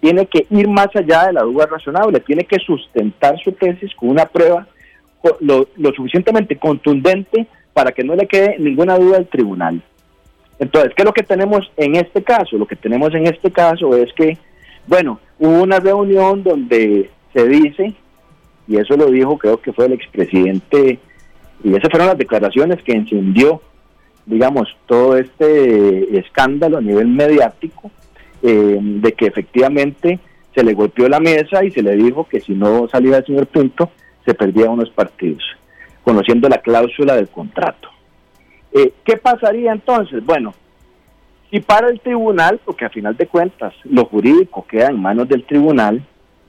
tiene 0.00 0.26
que 0.26 0.46
ir 0.50 0.68
más 0.68 0.88
allá 0.94 1.26
de 1.26 1.32
la 1.32 1.42
duda 1.42 1.66
razonable, 1.66 2.20
tiene 2.20 2.44
que 2.44 2.58
sustentar 2.58 3.38
su 3.42 3.52
tesis 3.52 3.94
con 3.94 4.10
una 4.10 4.26
prueba 4.26 4.66
lo, 5.40 5.66
suficientemente 5.94 6.56
contundente 6.56 7.46
para 7.72 7.92
que 7.92 8.04
no 8.04 8.14
le 8.14 8.26
quede 8.26 8.56
ninguna 8.58 8.98
duda 8.98 9.18
al 9.18 9.26
tribunal. 9.26 9.82
Entonces, 10.58 10.92
¿qué 10.94 11.02
es 11.02 11.06
lo 11.06 11.12
que 11.12 11.22
tenemos 11.22 11.70
en 11.76 11.96
este 11.96 12.22
caso? 12.22 12.56
Lo 12.56 12.66
que 12.66 12.76
tenemos 12.76 13.14
en 13.14 13.26
este 13.26 13.50
caso 13.50 13.96
es 13.96 14.12
que, 14.12 14.38
bueno, 14.86 15.18
hubo 15.38 15.62
una 15.62 15.80
reunión 15.80 16.42
donde 16.42 17.10
se 17.32 17.48
dice, 17.48 17.94
y 18.66 18.76
eso 18.76 18.96
lo 18.96 19.10
dijo 19.10 19.38
creo 19.38 19.60
que 19.60 19.72
fue 19.72 19.86
el 19.86 19.92
expresidente, 19.92 20.98
y 21.62 21.74
esas 21.74 21.90
fueron 21.90 22.08
las 22.08 22.18
declaraciones 22.18 22.82
que 22.82 22.92
encendió, 22.92 23.60
digamos, 24.26 24.68
todo 24.86 25.16
este 25.16 26.18
escándalo 26.18 26.78
a 26.78 26.80
nivel 26.80 27.08
mediático, 27.08 27.90
eh, 28.42 28.78
de 28.80 29.12
que 29.12 29.26
efectivamente 29.26 30.18
se 30.54 30.62
le 30.62 30.74
golpeó 30.74 31.08
la 31.08 31.20
mesa 31.20 31.64
y 31.64 31.70
se 31.70 31.82
le 31.82 31.96
dijo 31.96 32.28
que 32.28 32.40
si 32.40 32.52
no 32.52 32.88
salía 32.88 33.18
el 33.18 33.26
señor 33.26 33.46
Pinto, 33.46 33.90
se 34.24 34.34
perdía 34.34 34.70
unos 34.70 34.90
partidos, 34.90 35.42
conociendo 36.02 36.48
la 36.48 36.58
cláusula 36.58 37.16
del 37.16 37.28
contrato. 37.28 37.88
Eh, 38.72 38.92
¿Qué 39.04 39.16
pasaría 39.16 39.72
entonces? 39.72 40.24
Bueno, 40.24 40.54
si 41.50 41.60
para 41.60 41.88
el 41.88 42.00
tribunal, 42.00 42.60
porque 42.64 42.84
a 42.84 42.90
final 42.90 43.16
de 43.16 43.26
cuentas 43.26 43.74
lo 43.84 44.04
jurídico 44.06 44.66
queda 44.66 44.88
en 44.88 45.00
manos 45.00 45.28
del 45.28 45.44
tribunal, 45.44 46.04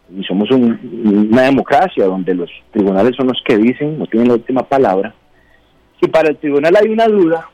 y 0.09 0.23
somos 0.23 0.49
una 0.51 1.43
democracia 1.43 2.05
donde 2.05 2.33
los 2.35 2.49
tribunales 2.71 3.15
son 3.15 3.27
los 3.27 3.41
que 3.43 3.57
dicen, 3.57 3.97
no 3.97 4.05
tienen 4.05 4.27
la 4.27 4.35
última 4.35 4.63
palabra, 4.63 5.13
si 5.99 6.07
para 6.07 6.29
el 6.29 6.37
tribunal 6.37 6.75
hay 6.75 6.89
una 6.89 7.07
duda 7.07 7.49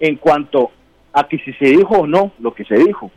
en 0.00 0.16
cuanto 0.16 0.70
a 1.12 1.26
que 1.28 1.38
si 1.38 1.52
se 1.54 1.66
dijo 1.66 1.94
o 1.94 2.06
no 2.06 2.32
lo 2.38 2.54
que 2.54 2.64
se 2.64 2.76
dijo, 2.76 3.10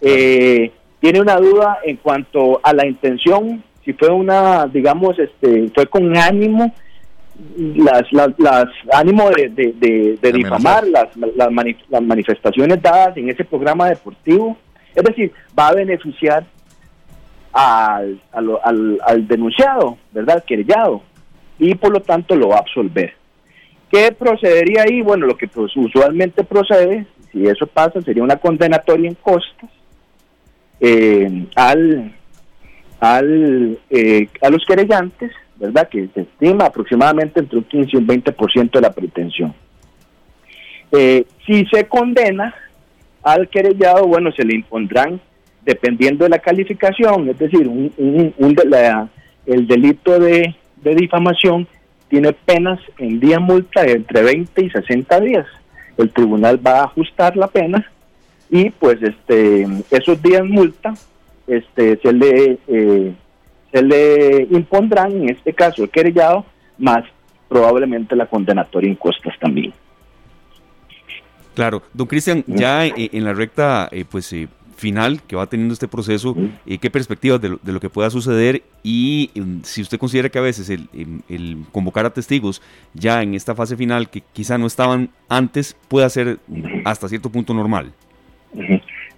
eh, 0.00 0.72
tiene 1.00 1.20
una 1.20 1.36
duda 1.36 1.78
en 1.84 1.96
cuanto 1.96 2.60
a 2.62 2.72
la 2.72 2.86
intención, 2.86 3.62
si 3.84 3.92
fue 3.92 4.10
una, 4.10 4.66
digamos, 4.66 5.18
este, 5.18 5.68
fue 5.74 5.86
con 5.86 6.16
ánimo, 6.16 6.72
las, 7.56 8.02
las, 8.12 8.66
ánimo 8.92 9.30
de, 9.30 9.48
de, 10.20 10.32
difamar 10.32 10.86
las, 10.88 11.08
las, 11.16 12.02
manifestaciones 12.02 12.82
dadas 12.82 13.16
en 13.16 13.28
ese 13.28 13.44
programa 13.44 13.88
deportivo. 13.88 14.56
Es 14.94 15.04
decir, 15.04 15.32
va 15.56 15.68
a 15.68 15.74
beneficiar 15.74 16.44
al, 17.58 18.20
al, 19.04 19.26
denunciado, 19.26 19.98
¿verdad? 20.12 20.36
Al 20.36 20.44
querellado, 20.44 21.02
y 21.58 21.74
por 21.74 21.92
lo 21.92 22.00
tanto 22.00 22.36
lo 22.36 22.48
va 22.48 22.56
a 22.56 22.60
absolver. 22.60 23.14
¿Qué 23.90 24.12
procedería 24.12 24.82
ahí? 24.82 25.00
Bueno, 25.02 25.26
lo 25.26 25.36
que 25.36 25.48
pues, 25.48 25.76
usualmente 25.76 26.44
procede, 26.44 27.06
si 27.32 27.44
eso 27.46 27.66
pasa, 27.66 28.00
sería 28.02 28.22
una 28.22 28.36
condenatoria 28.36 29.08
en 29.08 29.16
costas 29.16 29.70
eh, 30.80 31.46
al, 31.56 32.14
al, 33.00 33.78
eh, 33.90 34.28
a 34.40 34.50
los 34.50 34.64
querellantes, 34.64 35.32
¿verdad? 35.56 35.88
Que 35.88 36.08
se 36.14 36.20
estima 36.20 36.66
aproximadamente 36.66 37.40
entre 37.40 37.58
un 37.58 37.64
15 37.64 37.90
y 37.92 37.96
un 37.96 38.06
20% 38.06 38.70
de 38.70 38.80
la 38.80 38.92
pretensión. 38.92 39.54
Eh, 40.92 41.24
si 41.44 41.66
se 41.66 41.88
condena 41.88 42.54
al 43.22 43.48
querellado, 43.48 44.06
bueno, 44.06 44.30
se 44.32 44.44
le 44.44 44.54
impondrán, 44.54 45.20
dependiendo 45.64 46.24
de 46.24 46.30
la 46.30 46.38
calificación, 46.38 47.28
es 47.28 47.38
decir, 47.38 47.68
un, 47.68 47.92
un, 47.98 48.56
el 49.46 49.66
delito 49.66 50.18
de, 50.18 50.54
de 50.82 50.94
difamación 50.94 51.66
tiene 52.08 52.32
penas 52.32 52.80
en 52.98 53.20
día 53.20 53.38
multa 53.38 53.82
de 53.82 53.92
entre 53.92 54.22
20 54.22 54.64
y 54.64 54.70
60 54.70 55.20
días. 55.20 55.46
El 55.96 56.10
tribunal 56.10 56.64
va 56.64 56.80
a 56.80 56.84
ajustar 56.84 57.36
la 57.36 57.48
pena 57.48 57.90
y 58.50 58.70
pues 58.70 58.98
este 59.02 59.66
esos 59.90 60.22
días 60.22 60.42
multa 60.42 60.94
este 61.46 61.98
se 61.98 62.12
le 62.12 62.58
eh, 62.66 63.14
se 63.70 63.82
le 63.82 64.42
impondrán 64.50 65.12
en 65.12 65.30
este 65.30 65.52
caso 65.52 65.82
el 65.82 65.90
querellado 65.90 66.46
más 66.78 67.04
probablemente 67.48 68.16
la 68.16 68.26
condenatoria 68.26 68.88
en 68.90 68.96
costas 68.96 69.34
también. 69.40 69.72
Claro, 71.54 71.82
don 71.92 72.06
Cristian, 72.06 72.44
ya 72.46 72.86
eh, 72.86 73.10
en 73.12 73.24
la 73.24 73.34
recta 73.34 73.88
eh, 73.90 74.04
pues 74.08 74.32
final 74.78 75.20
que 75.22 75.36
va 75.36 75.46
teniendo 75.46 75.74
este 75.74 75.88
proceso, 75.88 76.36
qué 76.80 76.90
perspectivas 76.90 77.40
de 77.40 77.72
lo, 77.72 77.80
que 77.80 77.90
pueda 77.90 78.10
suceder 78.10 78.62
y 78.82 79.30
em, 79.34 79.60
si 79.62 79.82
usted 79.82 79.98
considera 79.98 80.28
que 80.28 80.38
a 80.38 80.42
veces 80.42 80.70
el, 80.70 80.88
el, 81.28 81.58
convocar 81.72 82.06
a 82.06 82.10
testigos 82.10 82.62
ya 82.94 83.22
en 83.22 83.34
esta 83.34 83.54
fase 83.54 83.76
final 83.76 84.08
que 84.08 84.22
quizá 84.32 84.56
no 84.56 84.66
estaban 84.66 85.10
antes 85.28 85.76
pueda 85.88 86.08
ser 86.08 86.38
hasta 86.84 87.08
cierto 87.08 87.30
punto 87.30 87.52
normal. 87.54 87.92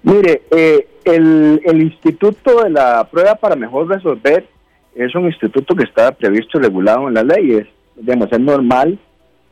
Mire, 0.02 0.42
eh, 0.50 0.86
el, 1.04 1.82
Instituto 1.82 2.62
de 2.62 2.70
la 2.70 3.06
Prueba 3.10 3.34
para 3.34 3.56
Mejor 3.56 3.88
Resolver 3.88 4.46
es 4.94 5.14
un 5.14 5.26
instituto 5.26 5.74
que 5.74 5.84
está 5.84 6.12
previsto 6.12 6.58
y 6.58 6.62
regulado 6.62 7.08
en 7.08 7.14
las 7.14 7.24
leyes. 7.24 7.66
Digamos, 7.96 8.32
es 8.32 8.40
normal 8.40 8.98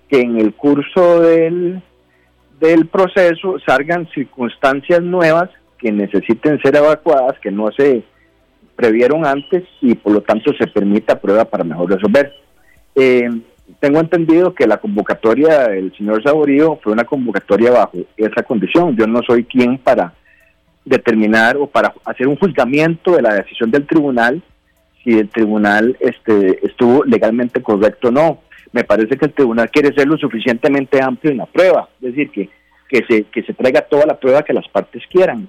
que 0.08 0.20
en 0.20 0.38
el 0.38 0.54
curso 0.54 1.20
del, 1.20 1.82
del 2.58 2.86
proceso 2.86 3.58
salgan 3.64 4.08
circunstancias 4.08 5.02
nuevas 5.02 5.50
que 5.78 5.92
necesiten 5.92 6.60
ser 6.60 6.76
evacuadas, 6.76 7.38
que 7.40 7.50
no 7.50 7.70
se 7.72 8.02
previeron 8.76 9.26
antes 9.26 9.64
y 9.80 9.94
por 9.94 10.12
lo 10.12 10.20
tanto 10.22 10.52
se 10.54 10.66
permita 10.66 11.20
prueba 11.20 11.44
para 11.44 11.64
mejor 11.64 11.90
resolver. 11.90 12.32
Eh, 12.94 13.28
tengo 13.80 14.00
entendido 14.00 14.54
que 14.54 14.66
la 14.66 14.78
convocatoria 14.78 15.68
del 15.68 15.94
señor 15.96 16.22
Saborío 16.22 16.78
fue 16.82 16.92
una 16.92 17.04
convocatoria 17.04 17.70
bajo 17.70 17.98
esa 18.16 18.42
condición. 18.42 18.96
Yo 18.96 19.06
no 19.06 19.20
soy 19.22 19.44
quien 19.44 19.78
para 19.78 20.14
determinar 20.84 21.56
o 21.56 21.66
para 21.66 21.92
hacer 22.04 22.26
un 22.26 22.36
juzgamiento 22.36 23.16
de 23.16 23.22
la 23.22 23.34
decisión 23.34 23.70
del 23.70 23.86
tribunal 23.86 24.42
si 25.04 25.18
el 25.18 25.28
tribunal 25.28 25.96
este, 26.00 26.64
estuvo 26.66 27.04
legalmente 27.04 27.62
correcto 27.62 28.08
o 28.08 28.10
no. 28.10 28.40
Me 28.72 28.84
parece 28.84 29.16
que 29.16 29.26
el 29.26 29.32
tribunal 29.32 29.70
quiere 29.70 29.94
ser 29.94 30.06
lo 30.06 30.16
suficientemente 30.16 31.00
amplio 31.00 31.32
en 31.32 31.38
la 31.38 31.46
prueba, 31.46 31.88
es 32.00 32.14
decir, 32.14 32.30
que, 32.30 32.50
que, 32.88 33.04
se, 33.08 33.24
que 33.24 33.42
se 33.42 33.54
traiga 33.54 33.82
toda 33.82 34.06
la 34.06 34.18
prueba 34.18 34.42
que 34.42 34.52
las 34.52 34.68
partes 34.68 35.02
quieran. 35.10 35.48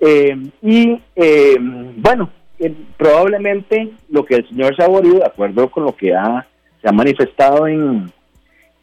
Eh, 0.00 0.36
y 0.62 1.00
eh, 1.16 1.56
bueno, 1.58 2.30
eh, 2.58 2.74
probablemente 2.96 3.90
lo 4.10 4.24
que 4.24 4.36
el 4.36 4.48
señor 4.48 4.76
Saborío, 4.76 5.14
de 5.14 5.26
acuerdo 5.26 5.70
con 5.70 5.84
lo 5.84 5.94
que 5.94 6.14
ha, 6.14 6.46
se 6.80 6.88
ha 6.88 6.92
manifestado 6.92 7.66
en, 7.66 8.10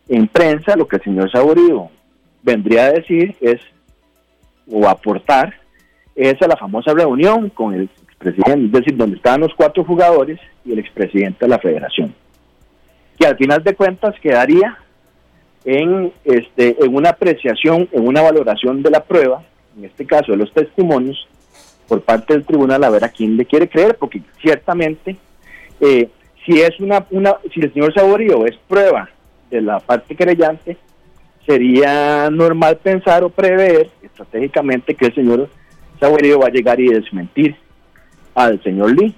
en 0.10 0.27
prensa, 0.27 0.75
lo 0.75 0.88
que 0.88 0.98
el 0.98 1.03
señor 1.03 1.31
Saborío 1.31 1.89
vendría 2.43 2.86
a 2.86 2.91
decir 2.91 3.36
es, 3.41 3.60
o 4.69 4.88
aportar, 4.88 5.53
es 6.15 6.41
a 6.41 6.48
la 6.48 6.57
famosa 6.57 6.93
reunión 6.93 7.50
con 7.50 7.74
el 7.74 7.89
expresidente, 8.03 8.65
es 8.65 8.72
decir, 8.72 8.98
donde 8.98 9.17
estaban 9.17 9.41
los 9.41 9.53
cuatro 9.53 9.84
jugadores 9.84 10.39
y 10.63 10.72
el 10.72 10.79
expresidente 10.79 11.45
de 11.45 11.50
la 11.50 11.60
federación, 11.60 12.13
que 13.19 13.27
al 13.27 13.38
final 13.38 13.63
de 13.63 13.75
cuentas 13.75 14.15
quedaría 14.22 14.77
en, 15.65 16.13
este, 16.24 16.84
en 16.84 16.95
una 16.95 17.10
apreciación, 17.10 17.89
en 17.91 18.07
una 18.07 18.22
valoración 18.22 18.81
de 18.84 18.91
la 18.91 19.03
prueba, 19.03 19.43
en 19.77 19.86
este 19.86 20.05
caso 20.05 20.32
de 20.32 20.38
los 20.38 20.51
testimonios, 20.53 21.27
por 21.88 22.01
parte 22.01 22.34
del 22.34 22.46
tribunal 22.46 22.84
a 22.84 22.89
ver 22.89 23.03
a 23.03 23.10
quién 23.10 23.38
le 23.38 23.46
quiere 23.46 23.70
creer, 23.70 23.96
porque 24.00 24.22
ciertamente 24.41 25.17
eh, 25.79 26.10
si 26.46 26.62
es 26.62 26.79
una, 26.79 27.05
una, 27.12 27.36
si 27.53 27.60
el 27.60 27.74
señor 27.74 27.94
Saborío 27.94 28.46
es 28.46 28.55
prueba 28.67 29.10
de 29.50 29.62
la 29.62 29.79
parte 29.79 30.15
querellante, 30.15 30.77
sería 31.46 32.29
normal 32.29 32.77
pensar 32.77 33.24
o 33.24 33.29
prever 33.29 33.89
estratégicamente 34.01 34.96
que 34.96 35.08
el 35.08 35.15
señor 35.15 35.50
Saborío 36.00 36.39
va 36.39 36.48
a 36.48 36.51
llegar 36.51 36.79
y 36.79 36.89
desmentir 36.89 37.55
al 38.34 38.62
señor 38.63 38.96
Lee. 38.96 39.15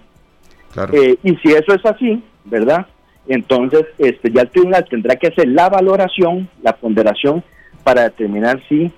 Eh, 0.93 1.17
y 1.23 1.35
si 1.37 1.49
eso 1.49 1.73
es 1.73 1.85
así, 1.85 2.23
¿verdad? 2.45 2.85
Entonces, 3.27 3.85
este, 3.97 4.31
ya 4.31 4.41
el 4.41 4.49
tribunal 4.49 4.85
tendrá 4.89 5.15
que 5.15 5.27
hacer 5.27 5.47
la 5.47 5.69
valoración, 5.69 6.49
la 6.61 6.75
ponderación 6.75 7.43
para 7.83 8.03
determinar 8.03 8.61
si 8.69 8.91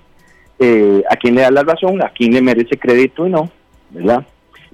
eh, 0.60 1.02
a 1.10 1.16
quién 1.16 1.34
le 1.34 1.40
da 1.40 1.50
la 1.50 1.62
razón, 1.62 2.02
a 2.02 2.10
quién 2.10 2.32
le 2.32 2.42
merece 2.42 2.78
crédito 2.78 3.26
y 3.26 3.30
no. 3.30 3.50
¿verdad? 3.90 4.24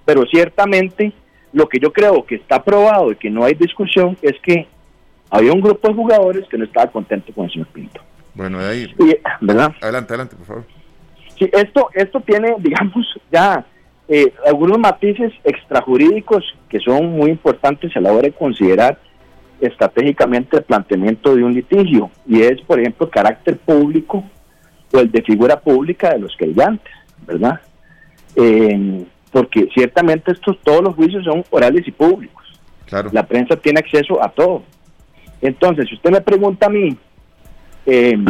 Pero 0.04 0.24
ciertamente 0.26 1.12
lo 1.52 1.68
que 1.68 1.78
yo 1.78 1.92
creo 1.92 2.24
que 2.24 2.36
está 2.36 2.62
probado 2.62 3.12
y 3.12 3.16
que 3.16 3.30
no 3.30 3.44
hay 3.44 3.54
discusión 3.54 4.16
es 4.22 4.34
que 4.42 4.66
había 5.30 5.52
un 5.52 5.60
grupo 5.60 5.88
de 5.88 5.94
jugadores 5.94 6.48
que 6.48 6.58
no 6.58 6.64
estaba 6.64 6.90
contento 6.90 7.32
con 7.32 7.46
el 7.46 7.52
señor 7.52 7.68
Pinto. 7.68 8.00
Bueno, 8.34 8.58
de 8.58 8.68
ahí. 8.68 8.94
¿verdad? 9.40 9.72
Adelante, 9.80 10.12
adelante, 10.12 10.36
por 10.36 10.46
favor. 10.46 10.64
Sí, 11.38 11.48
esto, 11.52 11.88
esto 11.94 12.20
tiene, 12.20 12.54
digamos, 12.58 13.06
ya 13.32 13.64
eh, 14.08 14.32
algunos 14.46 14.78
matices 14.78 15.32
extrajurídicos 15.44 16.44
que 16.68 16.78
son 16.80 17.10
muy 17.12 17.30
importantes 17.30 17.96
a 17.96 18.00
la 18.00 18.12
hora 18.12 18.22
de 18.22 18.32
considerar 18.32 18.98
estratégicamente 19.60 20.58
el 20.58 20.64
planteamiento 20.64 21.34
de 21.34 21.42
un 21.42 21.54
litigio, 21.54 22.10
y 22.26 22.42
es, 22.42 22.60
por 22.60 22.78
ejemplo, 22.78 23.08
carácter 23.08 23.56
público 23.56 24.22
o 24.92 24.98
el 24.98 25.10
de 25.10 25.22
figura 25.22 25.58
pública 25.60 26.10
de 26.10 26.20
los 26.20 26.36
creyentes, 26.36 26.92
¿verdad? 27.26 27.60
porque 29.32 29.68
ciertamente 29.74 30.32
estos 30.32 30.58
todos 30.62 30.82
los 30.82 30.94
juicios 30.94 31.24
son 31.24 31.44
orales 31.50 31.86
y 31.86 31.90
públicos. 31.90 32.44
Claro. 32.86 33.10
La 33.12 33.26
prensa 33.26 33.56
tiene 33.56 33.80
acceso 33.80 34.22
a 34.22 34.28
todo. 34.30 34.62
Entonces, 35.40 35.86
si 35.88 35.94
usted 35.94 36.10
me 36.10 36.20
pregunta 36.20 36.66
a 36.66 36.70
mí 36.70 36.96
em, 37.84 38.24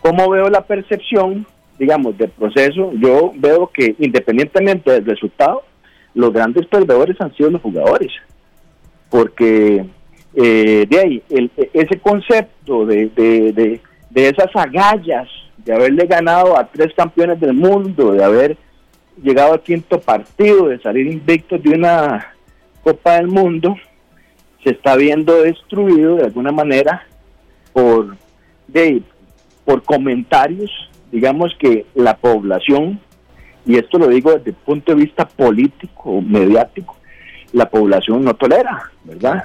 cómo 0.00 0.28
veo 0.30 0.48
la 0.50 0.62
percepción, 0.62 1.46
digamos, 1.78 2.18
del 2.18 2.30
proceso, 2.30 2.92
yo 2.94 3.32
veo 3.36 3.68
que 3.68 3.94
independientemente 3.98 4.90
del 4.90 5.06
resultado, 5.06 5.62
los 6.14 6.32
grandes 6.32 6.66
perdedores 6.66 7.18
han 7.20 7.34
sido 7.34 7.50
los 7.50 7.62
jugadores, 7.62 8.12
porque 9.08 9.84
eh, 10.34 10.86
de 10.88 10.98
ahí, 10.98 11.22
ese 11.72 11.98
concepto 12.00 12.84
de, 12.84 13.08
de, 13.08 13.80
de 14.10 14.28
esas 14.28 14.54
agallas, 14.54 15.28
de 15.64 15.72
haberle 15.72 16.06
ganado 16.06 16.58
a 16.58 16.66
tres 16.66 16.92
campeones 16.94 17.40
del 17.40 17.54
mundo, 17.54 18.12
de 18.12 18.24
haber 18.24 18.56
llegado 19.22 19.54
al 19.54 19.60
quinto 19.60 20.00
partido, 20.00 20.68
de 20.68 20.80
salir 20.80 21.06
invicto 21.06 21.58
de 21.58 21.70
una 21.70 22.34
Copa 22.82 23.16
del 23.16 23.28
Mundo, 23.28 23.76
se 24.64 24.70
está 24.70 24.96
viendo 24.96 25.42
destruido 25.42 26.16
de 26.16 26.24
alguna 26.24 26.52
manera 26.52 27.06
por, 27.72 28.16
de, 28.66 29.02
por 29.64 29.82
comentarios, 29.82 30.70
digamos 31.10 31.54
que 31.58 31.86
la 31.94 32.16
población, 32.16 33.00
y 33.64 33.76
esto 33.76 33.98
lo 33.98 34.08
digo 34.08 34.32
desde 34.32 34.50
el 34.50 34.56
punto 34.56 34.92
de 34.92 35.02
vista 35.02 35.26
político, 35.26 36.20
mediático, 36.20 36.96
la 37.52 37.68
población 37.68 38.24
no 38.24 38.34
tolera, 38.34 38.90
¿verdad? 39.04 39.44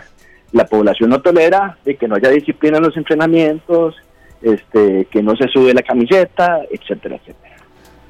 La 0.52 0.66
población 0.66 1.10
no 1.10 1.22
tolera 1.22 1.78
de 1.84 1.96
que 1.96 2.08
no 2.08 2.16
haya 2.16 2.30
disciplina 2.30 2.78
en 2.78 2.84
los 2.86 2.98
entrenamientos, 2.98 3.96
este, 4.42 5.08
que 5.12 5.22
no 5.22 5.36
se 5.36 5.48
sube 5.48 5.74
la 5.74 5.82
camiseta, 5.82 6.62
etcétera, 6.72 7.16
etcétera. 7.16 7.56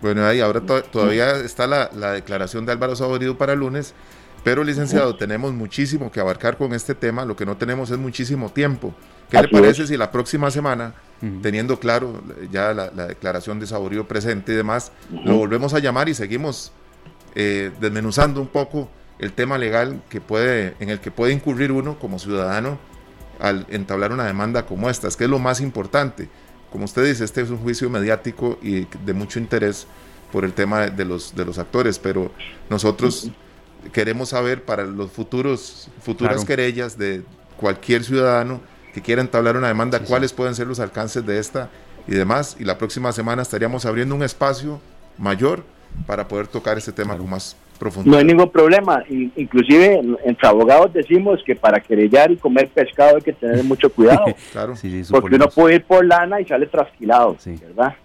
Bueno, 0.02 0.26
ahí 0.26 0.40
ahora 0.40 0.62
todavía 0.62 1.38
está 1.38 1.66
la, 1.66 2.14
declaración 2.14 2.66
de 2.66 2.72
Álvaro 2.72 2.96
Saborido 2.96 3.38
para 3.38 3.56
lunes, 3.56 3.96
pero 4.44 4.64
licenciado, 4.64 5.16
tenemos 5.16 5.54
muchísimo 5.54 6.12
que 6.12 6.20
abarcar 6.20 6.58
con 6.58 6.74
este 6.74 6.94
tema, 6.94 7.26
lo 7.26 7.36
que 7.36 7.46
no 7.46 7.58
tenemos 7.58 7.90
es 7.90 7.98
muchísimo 7.98 8.50
tiempo. 8.50 8.94
¿Qué 9.30 9.42
le 9.42 9.48
parece 9.48 9.88
si 9.88 9.98
la 9.98 10.12
próxima 10.12 10.52
semana, 10.52 10.94
teniendo 11.42 11.80
claro 11.80 12.22
ya 12.52 12.74
la, 12.74 12.90
declaración 12.90 13.60
de 13.60 13.66
Saborío 13.66 14.08
presente 14.08 14.54
y 14.54 14.56
demás, 14.56 14.92
lo 15.26 15.36
volvemos 15.38 15.74
a 15.74 15.80
llamar 15.80 16.08
y 16.08 16.14
seguimos 16.14 16.72
eh, 17.36 17.72
desmenuzando 17.82 18.40
un 18.40 18.48
poco 18.48 18.90
el 19.20 19.34
tema 19.34 19.58
legal 19.58 20.02
que 20.10 20.22
puede, 20.22 20.76
en 20.80 20.90
el 20.90 21.00
que 21.00 21.12
puede 21.12 21.34
incurrir 21.34 21.72
uno 21.72 21.98
como 22.00 22.20
ciudadano 22.20 22.78
al 23.40 23.66
entablar 23.70 24.12
una 24.12 24.26
demanda 24.26 24.66
como 24.66 24.90
esta, 24.90 25.08
es 25.08 25.16
que 25.16 25.26
es 25.26 25.30
lo 25.30 25.40
más 25.40 25.62
importante. 25.62 26.30
Como 26.72 26.86
usted 26.86 27.06
dice, 27.06 27.24
este 27.24 27.42
es 27.42 27.50
un 27.50 27.58
juicio 27.58 27.90
mediático 27.90 28.60
y 28.62 28.88
de 29.06 29.14
mucho 29.14 29.40
interés 29.40 29.88
por 30.32 30.44
el 30.44 30.54
tema 30.54 30.88
de 30.88 31.06
los, 31.06 31.36
de 31.36 31.46
los 31.46 31.58
actores, 31.58 32.00
pero 32.00 32.32
nosotros 32.70 33.32
queremos 33.94 34.30
saber 34.30 34.64
para 34.64 34.84
los 34.84 35.12
futuros 35.12 35.90
futuras 36.02 36.44
querellas 36.44 36.98
de 36.98 37.24
cualquier 37.58 38.04
ciudadano 38.04 38.62
que 38.94 39.02
quiera 39.02 39.22
entablar 39.22 39.56
una 39.56 39.68
demanda, 39.68 40.00
cuáles 40.00 40.34
pueden 40.34 40.56
ser 40.56 40.68
los 40.68 40.80
alcances 40.80 41.26
de 41.26 41.40
esta 41.40 41.70
y 42.08 42.12
demás. 42.12 42.58
Y 42.60 42.66
la 42.66 42.78
próxima 42.78 43.12
semana 43.12 43.42
estaríamos 43.42 43.86
abriendo 43.86 44.16
un 44.16 44.24
espacio 44.24 44.82
mayor 45.18 45.64
para 46.06 46.28
poder 46.28 46.48
tocar 46.48 46.78
este 46.78 46.92
tema 46.92 47.18
con 47.18 47.30
más 47.30 47.56
no 48.06 48.18
hay 48.18 48.26
ningún 48.26 48.50
problema. 48.50 49.04
Inclusive 49.10 50.02
entre 50.24 50.48
abogados 50.48 50.94
decimos 50.94 51.42
que 51.46 51.56
para 51.56 51.80
querellar 51.80 52.32
y 52.32 52.38
comer 52.38 52.70
pescado 52.70 53.18
hay 53.18 53.22
que 53.22 53.34
tener 53.34 53.64
mucho 53.64 53.92
cuidado. 53.92 54.26
claro. 54.52 54.74
porque 55.12 55.36
uno 55.36 55.48
puede 55.48 55.76
ir 55.76 55.84
por 55.84 56.06
lana 56.06 56.42
y 56.42 56.46
sale 56.46 56.66
trasquilado, 56.68 57.38
¿verdad? 57.46 57.96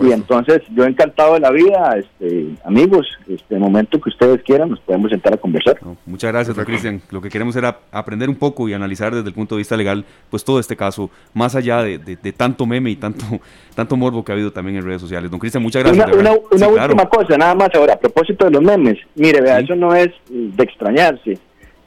Y 0.00 0.12
entonces 0.12 0.62
yo 0.74 0.84
encantado 0.84 1.34
de 1.34 1.40
la 1.40 1.50
vida, 1.50 1.96
este, 1.96 2.54
amigos, 2.64 3.06
este 3.28 3.58
momento 3.58 4.00
que 4.00 4.10
ustedes 4.10 4.42
quieran 4.42 4.70
nos 4.70 4.80
podemos 4.80 5.10
sentar 5.10 5.34
a 5.34 5.36
conversar. 5.36 5.78
muchas 6.04 6.30
gracias, 6.32 6.54
don 6.54 6.64
Cristian. 6.64 7.00
Lo 7.10 7.20
que 7.20 7.28
queremos 7.28 7.56
era 7.56 7.78
aprender 7.90 8.28
un 8.28 8.36
poco 8.36 8.68
y 8.68 8.74
analizar 8.74 9.14
desde 9.14 9.28
el 9.28 9.34
punto 9.34 9.54
de 9.54 9.60
vista 9.60 9.76
legal, 9.76 10.04
pues 10.30 10.44
todo 10.44 10.58
este 10.60 10.76
caso, 10.76 11.10
más 11.32 11.54
allá 11.54 11.82
de, 11.82 12.16
tanto 12.36 12.66
meme 12.66 12.90
y 12.90 12.96
tanto, 12.96 13.24
tanto 13.74 13.96
morbo 13.96 14.24
que 14.24 14.32
ha 14.32 14.34
habido 14.34 14.52
también 14.52 14.76
en 14.76 14.84
redes 14.84 15.00
sociales. 15.00 15.30
Don 15.30 15.40
Cristian, 15.40 15.62
muchas 15.62 15.84
gracias. 15.84 16.12
Una, 16.12 16.32
última 16.32 17.06
cosa, 17.06 17.36
nada 17.38 17.54
más 17.54 17.70
ahora, 17.74 17.94
a 17.94 17.98
propósito 17.98 18.44
de 18.44 18.50
los 18.50 18.62
memes. 18.62 18.98
Mire, 19.14 19.40
vea, 19.40 19.60
eso 19.60 19.74
no 19.74 19.94
es 19.94 20.10
de 20.28 20.62
extrañarse. 20.62 21.38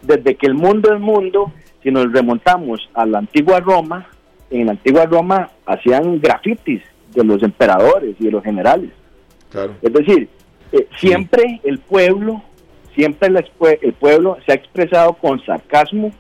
Desde 0.02 0.36
que 0.36 0.48
el 0.48 0.54
mundo 0.54 0.94
es 0.94 1.00
mundo, 1.00 1.52
si 1.84 1.92
nos 1.92 2.12
remontamos 2.12 2.90
a 2.94 3.06
la 3.06 3.20
antigua 3.20 3.60
Roma, 3.60 4.08
en 4.50 4.68
la 4.68 4.72
antigua 4.74 5.06
Roma 5.06 5.50
hacían 5.66 6.20
grafitis 6.20 6.82
de 7.15 7.23
los 7.23 7.41
emperadores 7.41 8.15
y 8.19 8.25
de 8.25 8.32
los 8.32 8.43
generales. 8.43 8.91
Es 9.82 9.93
decir, 9.93 10.30
eh, 10.71 10.88
siempre 10.99 11.62
el 11.63 11.80
pueblo, 11.80 12.43
siempre 12.93 13.30
el, 13.82 13.93
pueblo 13.93 14.38
se 14.45 14.51
ha 14.51 14.56
expresado 14.56 15.13
con 15.13 15.43
sarcasmo 15.45 16.12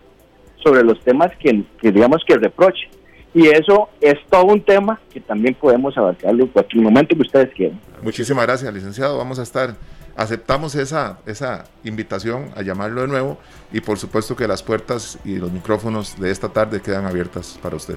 sobre 0.63 0.83
los 0.83 0.99
temas 1.01 1.31
que, 1.37 1.63
digamos 1.81 2.23
que 2.25 2.37
reproche. 2.37 2.89
Y 3.33 3.47
eso 3.47 3.89
es 3.99 4.15
todo 4.29 4.45
un 4.45 4.61
tema 4.61 5.01
que 5.11 5.19
también 5.19 5.55
podemos 5.55 5.97
abarcarlo 5.97 6.43
en 6.43 6.49
cualquier 6.49 6.83
momento 6.83 7.15
que 7.15 7.23
ustedes 7.23 7.53
quieran. 7.53 7.79
Muchísimas 8.01 8.45
gracias, 8.45 8.73
licenciado. 8.73 9.17
Vamos 9.17 9.39
a 9.39 9.43
estar, 9.43 9.75
aceptamos 10.15 10.73
esa, 10.75 11.19
esa 11.25 11.65
invitación 11.83 12.51
a 12.55 12.61
llamarlo 12.61 13.01
de 13.01 13.07
nuevo 13.09 13.37
y 13.73 13.81
por 13.81 13.97
supuesto 13.97 14.37
que 14.37 14.47
las 14.47 14.63
puertas 14.63 15.19
y 15.25 15.35
los 15.35 15.51
micrófonos 15.51 16.17
de 16.17 16.31
esta 16.31 16.47
tarde 16.47 16.81
quedan 16.81 17.05
abiertas 17.05 17.59
para 17.61 17.75
usted. 17.75 17.95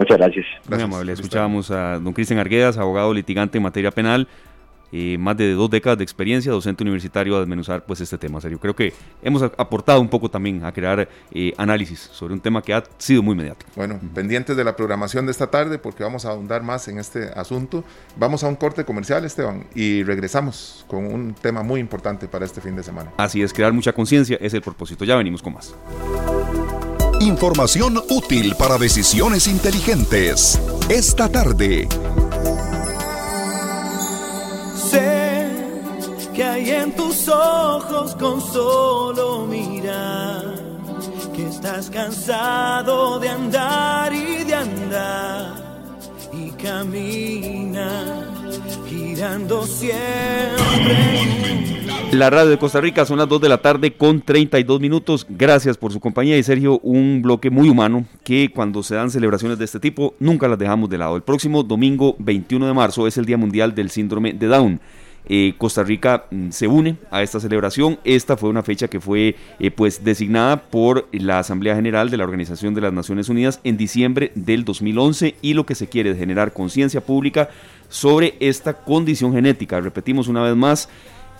Muchas 0.00 0.18
gracias. 0.18 0.46
Muy 0.68 0.80
amable. 0.80 1.12
Escuchábamos 1.12 1.70
a 1.70 2.00
don 2.00 2.12
Cristian 2.12 2.40
Arguedas, 2.40 2.76
abogado 2.78 3.12
litigante 3.14 3.58
en 3.58 3.62
materia 3.62 3.90
penal. 3.90 4.26
eh, 4.92 5.16
más 5.18 5.36
de 5.36 5.52
dos 5.52 5.70
décadas 5.70 5.98
de 5.98 6.04
experiencia, 6.04 6.50
docente 6.52 6.82
universitario, 6.82 7.36
a 7.36 7.40
desmenuzar 7.40 7.84
pues 7.84 8.00
este 8.00 8.18
tema. 8.18 8.40
Serio, 8.40 8.58
creo 8.58 8.74
que 8.74 8.92
hemos 9.22 9.42
aportado 9.42 10.00
un 10.00 10.08
poco 10.08 10.28
también 10.28 10.64
a 10.64 10.72
crear 10.72 11.08
eh, 11.32 11.52
análisis 11.56 12.00
sobre 12.12 12.34
un 12.34 12.40
tema 12.40 12.62
que 12.62 12.74
ha 12.74 12.82
sido 12.98 13.22
muy 13.22 13.34
mediático. 13.34 13.70
Bueno, 13.76 14.00
pendientes 14.14 14.56
de 14.56 14.64
la 14.64 14.74
programación 14.74 15.26
de 15.26 15.32
esta 15.32 15.48
tarde 15.48 15.78
porque 15.78 16.02
vamos 16.02 16.24
a 16.24 16.30
ahondar 16.30 16.62
más 16.62 16.88
en 16.88 16.98
este 16.98 17.28
asunto. 17.34 17.84
Vamos 18.16 18.42
a 18.44 18.48
un 18.48 18.56
corte 18.56 18.84
comercial, 18.84 19.24
Esteban, 19.24 19.66
y 19.74 20.02
regresamos 20.02 20.84
con 20.88 21.06
un 21.06 21.34
tema 21.34 21.62
muy 21.62 21.80
importante 21.80 22.26
para 22.28 22.44
este 22.44 22.60
fin 22.60 22.74
de 22.76 22.82
semana. 22.82 23.12
Así 23.16 23.42
es, 23.42 23.52
crear 23.52 23.72
mucha 23.72 23.92
conciencia 23.92 24.38
es 24.40 24.54
el 24.54 24.62
propósito. 24.62 25.04
Ya 25.04 25.16
venimos 25.16 25.42
con 25.42 25.54
más. 25.54 25.74
Información 27.20 28.02
útil 28.08 28.56
para 28.56 28.78
decisiones 28.78 29.46
inteligentes. 29.46 30.58
Esta 30.88 31.28
tarde. 31.28 31.86
Sé 34.90 35.46
que 36.34 36.42
hay 36.42 36.70
en 36.70 36.96
tus 36.96 37.28
ojos 37.28 38.16
con 38.16 38.40
solo 38.40 39.46
mirar 39.46 40.54
que 41.36 41.46
estás 41.46 41.90
cansado 41.90 43.18
de 43.18 43.28
andar 43.28 44.14
y 44.14 44.44
de 44.44 44.54
andar 44.54 45.54
y 46.32 46.50
camina 46.52 48.24
girando 48.88 49.66
siempre 49.66 49.90
la 52.12 52.28
radio 52.28 52.50
de 52.50 52.58
Costa 52.58 52.80
Rica 52.80 53.04
son 53.04 53.18
las 53.18 53.28
2 53.28 53.40
de 53.40 53.48
la 53.48 53.58
tarde 53.58 53.92
con 53.92 54.20
32 54.20 54.80
minutos. 54.80 55.26
Gracias 55.28 55.76
por 55.76 55.92
su 55.92 56.00
compañía 56.00 56.36
y 56.36 56.42
Sergio, 56.42 56.80
un 56.80 57.22
bloque 57.22 57.50
muy 57.50 57.68
humano 57.68 58.04
que 58.24 58.50
cuando 58.52 58.82
se 58.82 58.96
dan 58.96 59.10
celebraciones 59.10 59.58
de 59.58 59.64
este 59.64 59.78
tipo 59.78 60.14
nunca 60.18 60.48
las 60.48 60.58
dejamos 60.58 60.90
de 60.90 60.98
lado. 60.98 61.14
El 61.16 61.22
próximo 61.22 61.62
domingo 61.62 62.16
21 62.18 62.66
de 62.66 62.74
marzo 62.74 63.06
es 63.06 63.16
el 63.16 63.26
Día 63.26 63.36
Mundial 63.36 63.74
del 63.74 63.90
Síndrome 63.90 64.32
de 64.32 64.46
Down. 64.46 64.80
Eh, 65.26 65.54
Costa 65.58 65.84
Rica 65.84 66.24
mm, 66.30 66.50
se 66.50 66.66
une 66.66 66.96
a 67.10 67.22
esta 67.22 67.38
celebración. 67.38 68.00
Esta 68.02 68.36
fue 68.36 68.50
una 68.50 68.64
fecha 68.64 68.88
que 68.88 69.00
fue 69.00 69.36
eh, 69.60 69.70
pues 69.70 70.02
designada 70.02 70.56
por 70.56 71.06
la 71.12 71.38
Asamblea 71.38 71.76
General 71.76 72.10
de 72.10 72.16
la 72.16 72.24
Organización 72.24 72.74
de 72.74 72.80
las 72.80 72.92
Naciones 72.92 73.28
Unidas 73.28 73.60
en 73.62 73.76
diciembre 73.76 74.32
del 74.34 74.64
2011 74.64 75.36
y 75.42 75.54
lo 75.54 75.66
que 75.66 75.76
se 75.76 75.88
quiere 75.88 76.10
es 76.10 76.18
generar 76.18 76.52
conciencia 76.52 77.00
pública 77.00 77.50
sobre 77.88 78.34
esta 78.40 78.74
condición 78.74 79.32
genética. 79.32 79.80
Repetimos 79.80 80.26
una 80.28 80.42
vez 80.42 80.56
más, 80.56 80.88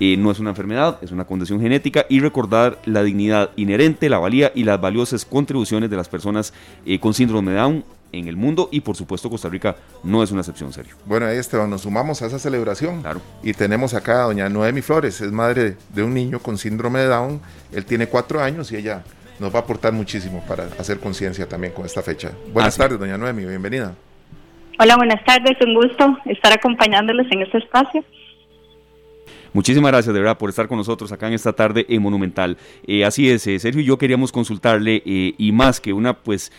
no 0.01 0.31
es 0.31 0.39
una 0.39 0.51
enfermedad, 0.51 0.99
es 1.03 1.13
una 1.13 1.27
condición 1.27 1.61
genética 1.61 2.07
y 2.09 2.21
recordar 2.21 2.79
la 2.87 3.03
dignidad 3.03 3.51
inherente, 3.57 4.09
la 4.09 4.19
valía 4.19 4.51
y 4.55 4.65
las 4.65 4.81
valiosas 4.81 5.27
contribuciones 5.27 5.91
de 5.91 5.97
las 5.97 6.09
personas 6.09 6.55
eh, 6.87 6.99
con 6.99 7.13
síndrome 7.13 7.53
de 7.53 7.59
Down 7.59 7.85
en 8.13 8.27
el 8.27 8.37
mundo 8.37 8.69
y 8.73 8.81
por 8.81 8.97
supuesto 8.97 9.31
Costa 9.31 9.49
Rica 9.49 9.77
no 10.03 10.23
es 10.23 10.33
una 10.33 10.41
excepción, 10.41 10.73
serio. 10.73 10.95
Bueno, 11.05 11.27
ahí 11.27 11.37
Esteban, 11.37 11.69
nos 11.69 11.83
sumamos 11.83 12.23
a 12.23 12.27
esa 12.27 12.39
celebración 12.39 13.03
claro. 13.03 13.21
y 13.43 13.53
tenemos 13.53 13.95
acá 13.95 14.23
a 14.23 14.27
doña 14.27 14.49
Noemi 14.49 14.81
Flores, 14.81 15.21
es 15.21 15.33
madre 15.33 15.77
de 15.91 16.03
un 16.03 16.15
niño 16.15 16.39
con 16.41 16.57
síndrome 16.57 17.01
de 17.01 17.07
Down, 17.07 17.41
él 17.73 17.85
tiene 17.85 18.07
cuatro 18.07 18.43
años 18.43 18.73
y 18.73 18.77
ella 18.77 19.05
nos 19.39 19.55
va 19.55 19.59
a 19.59 19.63
aportar 19.63 19.93
muchísimo 19.93 20.43
para 20.49 20.65
hacer 20.79 20.99
conciencia 20.99 21.49
también 21.49 21.73
con 21.73 21.85
esta 21.85 22.03
fecha. 22.03 22.33
Buenas 22.53 22.77
tardes, 22.77 22.99
doña 22.99 23.17
Noemi, 23.17 23.45
bienvenida. 23.45 23.95
Hola, 24.79 24.97
buenas 24.97 25.23
tardes, 25.25 25.59
un 25.61 25.75
gusto 25.75 26.19
estar 26.25 26.53
acompañándoles 26.53 27.31
en 27.31 27.43
este 27.43 27.59
espacio. 27.59 28.03
Muchísimas 29.53 29.91
gracias 29.91 30.15
de 30.15 30.21
verdad 30.21 30.39
por 30.39 30.49
estar 30.49 30.69
con 30.69 30.79
nosotros 30.79 31.11
acá 31.11 31.27
en 31.27 31.35
esta 31.35 31.53
tarde 31.53 31.85
en 31.89 32.01
Monumental. 32.01 32.57
Eh, 32.87 33.05
así 33.05 33.29
es, 33.29 33.45
eh, 33.49 33.59
Sergio 33.59 33.81
y 33.81 33.85
yo 33.85 33.99
queríamos 33.99 34.31
consultarle 34.31 35.03
eh, 35.05 35.35
y 35.37 35.51
más 35.51 35.81
que 35.81 35.93
una 35.93 36.15
pues 36.15 36.53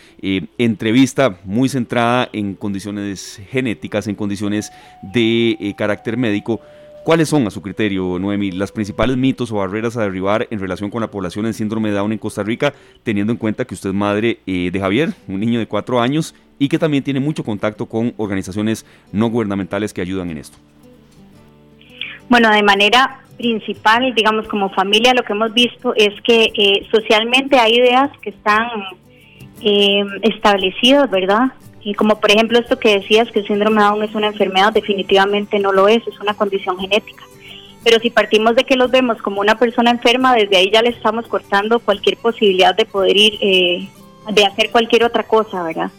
entrevista 0.58 1.38
muy 1.46 1.70
centrada 1.70 2.28
en 2.34 2.54
condiciones 2.56 3.42
genéticas, 3.50 4.08
en 4.08 4.16
condiciones 4.16 4.72
de 5.14 5.74
carácter 5.78 6.18
médico. 6.18 6.60
¿Cuáles 7.06 7.30
son, 7.30 7.48
a 7.48 7.50
su 7.50 7.62
criterio, 7.62 8.20
Noemi, 8.20 8.52
las 8.52 8.72
principales 8.72 9.18
mitos 9.18 9.52
o 9.52 9.56
barreras 9.56 9.98
a 9.98 10.02
derribar 10.02 10.48
en 10.52 10.60
relación 10.60 10.92
con 10.92 11.02
la 11.02 11.10
población 11.10 11.46
en 11.46 11.54
síndrome 11.54 11.90
de 11.90 11.96
Down 11.96 12.12
en 12.12 12.20
Costa 12.20 12.44
Rica, 12.44 12.74
teniendo 13.04 13.32
en 13.32 13.38
cuenta 13.38 13.66
que 13.66 13.74
usted 13.74 13.90
es 13.90 13.96
madre 13.96 14.40
de 14.46 14.80
Javier, 14.80 15.14
un 15.28 15.40
niño 15.40 15.58
de 15.58 15.66
cuatro 15.66 16.00
años, 16.00 16.36
y 16.60 16.68
que 16.68 16.78
también 16.78 17.04
tiene 17.04 17.20
mucho 17.20 17.44
contacto 17.44 17.88
con 17.88 18.14
organizaciones 18.18 18.86
no 19.12 19.30
gubernamentales 19.30 19.94
que 19.94 20.02
ayudan 20.02 20.30
en 20.30 20.38
esto? 20.38 20.60
Bueno, 22.32 22.50
de 22.50 22.64
manera 22.64 23.20
principal, 23.38 24.16
digamos, 24.16 24.48
como 24.48 24.70
familia, 24.70 25.14
lo 25.14 25.24
que 25.24 25.34
hemos 25.34 25.54
visto 25.54 25.94
es 25.98 26.14
que 26.22 26.50
eh, 26.56 26.88
socialmente 26.90 27.60
hay 27.60 27.74
ideas 27.74 28.10
que 28.22 28.30
están 28.30 28.70
eh, 29.62 30.06
establecidas, 30.22 31.12
¿verdad? 31.12 31.52
Y 31.82 31.94
como 31.94 32.22
por 32.22 32.32
ejemplo 32.32 32.58
esto 32.58 32.80
que 32.80 33.00
decías, 33.00 33.30
que 33.32 33.40
el 33.40 33.48
síndrome 33.48 33.82
de 33.82 33.88
Down 33.90 34.04
es 34.04 34.16
una 34.16 34.28
enfermedad, 34.28 34.72
definitivamente 34.72 35.60
no 35.60 35.74
lo 35.74 35.90
es, 35.90 36.08
es 36.08 36.18
una 36.22 36.34
condición 36.34 36.80
genética. 36.80 37.26
Pero 37.84 38.00
si 38.00 38.10
partimos 38.10 38.56
de 38.56 38.64
que 38.64 38.78
los 38.78 38.90
vemos 38.92 39.22
como 39.22 39.42
una 39.42 39.56
persona 39.56 39.92
enferma, 39.92 40.34
desde 40.34 40.56
ahí 40.56 40.72
ya 40.72 40.82
le 40.82 40.92
estamos 40.92 41.28
cortando 41.28 41.82
cualquier 41.82 42.16
posibilidad 42.16 42.74
de 42.74 42.86
poder 42.86 43.18
ir, 43.18 43.38
eh, 43.42 43.90
de 44.32 44.46
hacer 44.46 44.72
cualquier 44.72 45.04
otra 45.04 45.24
cosa, 45.24 45.64
¿verdad? 45.64 45.92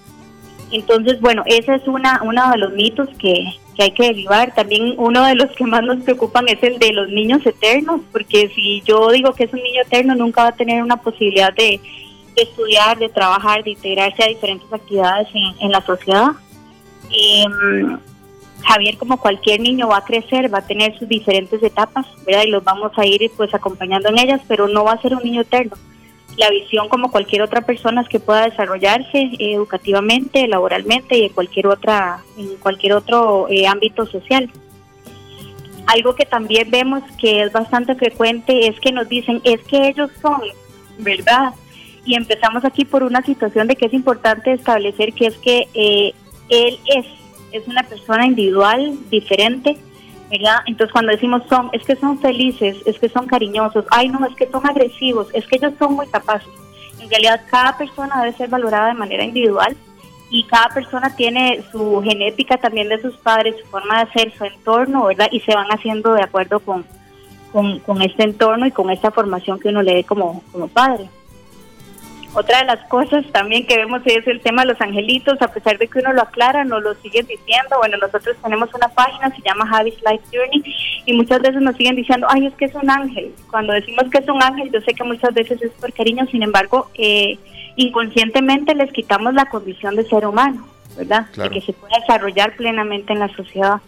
Entonces, 0.71 1.21
bueno, 1.21 1.43
ese 1.45 1.75
es 1.75 1.87
una, 1.87 2.23
uno 2.25 2.51
de 2.53 2.57
los 2.57 2.73
mitos 2.73 3.11
que, 3.19 3.53
que 3.75 3.83
hay 3.85 3.91
que 3.93 4.05
derivar. 4.05 4.55
También 4.55 4.95
uno 4.99 5.25
de 5.25 5.35
los 5.35 5.51
que 5.53 5.65
más 5.65 5.83
nos 5.83 6.03
preocupan 6.03 6.49
es 6.49 6.63
el 6.63 6.79
de 6.79 6.93
los 6.93 7.09
niños 7.09 7.45
eternos, 7.45 8.01
porque 8.11 8.51
si 8.55 8.83
yo 8.83 9.11
digo 9.11 9.33
que 9.33 9.45
es 9.45 9.53
un 9.53 9.63
niño 9.63 9.83
eterno, 9.83 10.15
nunca 10.15 10.43
va 10.43 10.49
a 10.49 10.57
tener 10.57 10.83
una 10.83 10.97
posibilidad 10.97 11.53
de, 11.55 11.81
estudiar, 12.37 12.99
de 12.99 13.09
trabajar, 13.09 13.63
de 13.63 13.71
integrarse 13.71 14.23
a 14.23 14.29
diferentes 14.29 14.73
actividades 14.73 15.29
en, 15.61 15.71
la 15.71 15.85
sociedad. 15.85 16.29
Em, 17.11 17.99
Javier, 18.65 18.97
como 18.97 19.21
cualquier 19.21 19.61
niño, 19.61 19.89
va 19.89 19.99
a 19.99 20.05
crecer, 20.05 20.53
va 20.53 20.59
a 20.59 20.67
tener 20.67 20.97
sus 20.99 21.09
diferentes 21.09 21.63
etapas, 21.63 22.07
¿verdad? 22.27 22.45
Y 22.47 22.51
los 22.51 22.65
vamos 22.65 22.93
a 22.97 23.05
ir 23.05 23.31
pues 23.37 23.53
acompañando 23.53 24.09
en 24.09 24.19
ellas, 24.19 24.41
pero 24.49 24.69
no 24.69 24.85
va 24.85 24.93
a 24.93 25.03
ser 25.03 25.15
un 25.15 25.23
niño 25.23 25.43
eterno 25.43 25.77
la 26.37 26.51
visión 26.51 26.89
como 26.89 27.11
cualquier 27.11 27.43
otra 27.43 27.61
persona 27.63 28.05
que 28.05 28.21
pueda 28.21 28.49
desarrollarse 28.49 29.19
eh, 29.19 29.55
educativamente, 29.55 30.49
laboralmente 30.49 31.19
y 31.19 31.25
en 31.25 31.33
cualquier 31.33 31.67
otra 31.67 32.23
en 32.37 32.57
cualquier 32.57 32.95
otro 32.95 33.47
eh, 33.51 33.67
ámbito 33.67 34.07
social. 34.07 34.51
Algo 35.87 36.15
que 36.15 36.25
también 36.25 36.71
vemos 36.71 37.03
que 37.21 37.43
es 37.43 37.53
bastante 37.53 37.95
frecuente 37.95 38.69
es 38.69 38.79
que 38.81 38.93
nos 38.93 39.09
dicen 39.09 39.41
es 39.45 39.61
que 39.65 39.89
ellos 39.89 40.11
son, 40.21 40.41
¿verdad? 40.99 41.53
Y 42.05 42.15
empezamos 42.15 42.65
aquí 42.65 42.85
por 42.85 43.03
una 43.03 43.23
situación 43.23 43.69
de 43.69 43.77
que 43.77 43.87
es 43.87 43.95
importante 43.95 44.53
establecer 44.53 45.13
que 45.13 45.27
es 45.27 45.37
que 45.39 45.69
eh, 45.75 46.15
él 46.49 46.79
es 46.87 47.07
es 47.53 47.69
una 47.69 47.83
persona 47.83 48.27
individual, 48.27 48.99
diferente, 49.11 49.77
entonces 50.67 50.93
cuando 50.93 51.13
decimos 51.13 51.43
son, 51.49 51.69
es 51.73 51.83
que 51.85 51.97
son 51.97 52.19
felices, 52.19 52.77
es 52.87 52.99
que 52.99 53.09
son 53.09 53.27
cariñosos, 53.27 53.85
ay 53.91 54.09
no, 54.09 54.25
es 54.27 54.35
que 54.35 54.49
son 54.49 54.67
agresivos, 54.67 55.29
es 55.33 55.47
que 55.47 55.57
ellos 55.57 55.73
son 55.79 55.95
muy 55.95 56.07
capaces. 56.07 56.49
En 57.01 57.11
realidad 57.11 57.43
cada 57.51 57.77
persona 57.77 58.23
debe 58.23 58.37
ser 58.37 58.49
valorada 58.49 58.89
de 58.89 58.95
manera 58.95 59.25
individual 59.25 59.77
y 60.31 60.45
cada 60.45 60.69
persona 60.69 61.15
tiene 61.15 61.63
su 61.71 62.01
genética 62.03 62.57
también 62.57 62.89
de 62.89 63.01
sus 63.03 63.17
padres, 63.19 63.57
su 63.61 63.67
forma 63.67 64.05
de 64.05 64.13
ser, 64.13 64.33
su 64.33 64.45
entorno, 64.45 65.07
¿verdad? 65.07 65.29
Y 65.31 65.41
se 65.41 65.55
van 65.55 65.69
haciendo 65.69 66.15
de 66.15 66.23
acuerdo 66.23 66.61
con, 66.61 66.87
con, 67.53 68.01
este 68.01 68.25
entorno 68.25 68.67
y 68.67 68.71
con 68.71 68.91
esta 68.91 69.11
formación 69.11 69.61
que 69.61 69.69
uno 69.69 69.83
le 69.83 69.97
dé 69.97 70.05
como, 70.05 70.43
como 70.51 70.69
padre. 70.69 71.11
Otra 72.35 72.61
de 72.61 72.65
las 72.65 72.81
cosas 72.89 73.27
también 73.31 73.67
que 73.67 73.77
vemos 73.77 74.01
es 74.07 74.27
el 74.27 74.41
tema 74.41 74.63
de 74.63 74.73
los 74.73 74.81
angelitos, 74.81 75.41
a 75.43 75.49
pesar 75.49 75.77
de 75.77 75.87
que 75.87 75.99
uno 75.99 76.15
lo 76.15 76.23
aclara, 76.23 76.65
nos 76.65 76.83
lo 76.83 76.95
siguen 76.95 77.27
diciendo. 77.27 77.77
Bueno, 77.79 77.99
nosotros 77.99 78.37
tenemos 78.43 78.73
una 78.73 78.89
página, 78.89 79.35
se 79.35 79.43
llama 79.43 79.67
Javi's 79.67 79.97
Life 79.97 80.25
Journey, 80.33 80.63
y 81.05 81.13
muchas 81.13 81.43
veces 81.43 81.61
nos 81.61 81.77
siguen 81.77 81.97
diciendo, 81.97 82.27
ay, 82.31 82.47
es 82.47 82.55
que 82.55 82.65
es 82.65 82.75
un 82.75 82.89
ángel. 82.89 83.35
Cuando 83.51 83.75
decimos 83.75 84.05
que 84.11 84.19
es 84.19 84.29
un 84.29 84.43
ángel, 84.43 84.71
yo 84.73 84.81
sé 84.81 84.95
que 84.95 85.05
muchas 85.05 85.35
veces 85.35 85.61
es 85.61 85.73
por 85.73 85.93
cariño, 85.93 86.27
sin 86.31 86.43
embargo, 86.43 86.91
eh, 86.95 87.39
inconscientemente 87.77 88.75
les 88.75 88.91
quitamos 88.93 89.35
la 89.35 89.47
condición 89.47 89.95
de 89.97 90.05
ser 90.05 90.27
humano, 90.27 90.67
¿verdad? 90.97 91.27
De 91.37 91.51
que 91.51 91.61
se 91.61 91.75
pueda 91.75 91.99
desarrollar 92.01 92.57
plenamente 92.57 93.13
en 93.13 93.19
la 93.19 93.29
sociedad. 93.29 93.81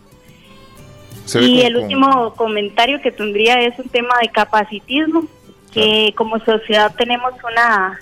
Y 1.41 1.63
el 1.63 1.79
último 1.79 2.35
comentario 2.35 3.01
que 3.01 3.11
tendría 3.11 3.61
es 3.61 3.79
un 3.79 3.89
tema 3.89 4.15
de 4.21 4.29
capacitismo, 4.29 5.25
que 5.73 6.13
como 6.15 6.39
sociedad 6.41 6.95
tenemos 6.95 7.33
una 7.43 7.99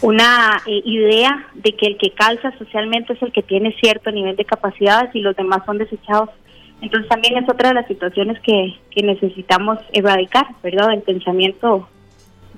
una 0.00 0.62
eh, 0.66 0.82
idea 0.84 1.48
de 1.54 1.74
que 1.74 1.86
el 1.86 1.98
que 1.98 2.10
calza 2.12 2.56
socialmente 2.58 3.14
es 3.14 3.22
el 3.22 3.32
que 3.32 3.42
tiene 3.42 3.74
cierto 3.80 4.10
nivel 4.10 4.36
de 4.36 4.44
capacidades 4.44 5.14
y 5.14 5.20
los 5.20 5.36
demás 5.36 5.62
son 5.66 5.78
desechados. 5.78 6.30
Entonces 6.80 7.08
también 7.08 7.36
es 7.36 7.48
otra 7.48 7.70
de 7.70 7.74
las 7.74 7.88
situaciones 7.88 8.40
que, 8.40 8.78
que 8.90 9.02
necesitamos 9.02 9.78
erradicar, 9.92 10.46
¿verdad? 10.62 10.92
El 10.92 11.02
pensamiento 11.02 11.88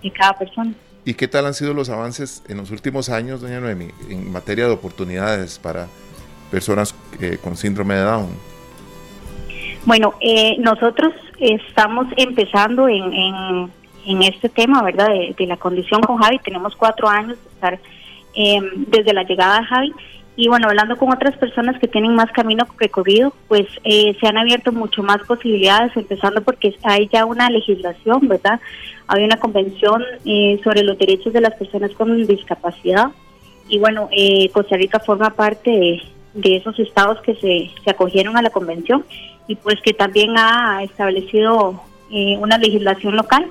de 0.02 0.10
cada 0.10 0.34
persona. 0.34 0.74
¿Y 1.04 1.14
qué 1.14 1.28
tal 1.28 1.46
han 1.46 1.54
sido 1.54 1.72
los 1.72 1.88
avances 1.88 2.44
en 2.48 2.58
los 2.58 2.70
últimos 2.70 3.08
años, 3.08 3.40
doña 3.40 3.60
Noemi, 3.60 3.88
en 4.10 4.30
materia 4.30 4.66
de 4.66 4.72
oportunidades 4.72 5.58
para 5.58 5.88
personas 6.50 6.94
eh, 7.20 7.38
con 7.42 7.56
síndrome 7.56 7.94
de 7.94 8.02
Down? 8.02 8.28
Bueno, 9.86 10.14
eh, 10.20 10.56
nosotros 10.58 11.14
estamos 11.38 12.06
empezando 12.18 12.86
en 12.86 13.14
en 13.14 13.70
este 14.22 14.48
tema, 14.48 14.82
¿verdad? 14.82 15.08
De, 15.08 15.46
la 15.46 15.56
condición 15.56 16.00
con 16.02 16.18
Javi. 16.18 16.38
Tenemos 16.38 16.76
cuatro 16.76 17.08
años 17.08 17.38
de 17.42 17.50
estar 17.50 17.78
em, 18.34 18.84
desde 18.88 19.12
la 19.12 19.24
llegada 19.24 19.60
de 19.60 19.66
Javi 19.66 19.94
y 20.40 20.48
bueno, 20.48 20.68
hablando 20.68 20.96
con 20.96 21.12
otras 21.12 21.36
personas 21.36 21.78
que 21.78 21.86
tienen 21.86 22.14
más 22.14 22.32
camino 22.32 22.66
recorrido, 22.78 23.34
pues 23.46 23.66
eh, 23.84 24.16
se 24.18 24.26
han 24.26 24.38
abierto 24.38 24.72
mucho 24.72 25.02
más 25.02 25.18
posibilidades, 25.24 25.94
empezando 25.94 26.40
porque 26.42 26.74
hay 26.82 27.10
ya 27.12 27.26
una 27.26 27.50
legislación, 27.50 28.26
¿verdad? 28.26 28.58
Hay 29.06 29.22
una 29.22 29.36
convención 29.36 30.02
eh, 30.24 30.58
sobre 30.64 30.82
los 30.82 30.96
derechos 30.96 31.34
de 31.34 31.42
las 31.42 31.54
personas 31.56 31.90
con 31.92 32.26
discapacidad 32.26 33.08
y 33.68 33.78
bueno, 33.78 34.08
eh, 34.12 34.48
Costa 34.50 34.78
Rica 34.78 34.98
forma 35.00 35.28
parte 35.28 36.00
de, 36.32 36.56
esos 36.56 36.78
estados 36.78 37.20
que 37.20 37.34
se, 37.34 37.70
se, 37.84 37.90
acogieron 37.90 38.38
a 38.38 38.42
la 38.42 38.48
convención 38.48 39.04
y 39.46 39.56
pues 39.56 39.76
que 39.82 39.92
también 39.92 40.38
ha 40.38 40.82
establecido 40.82 41.82
una 42.40 42.56
legislación 42.56 43.14
local 43.14 43.46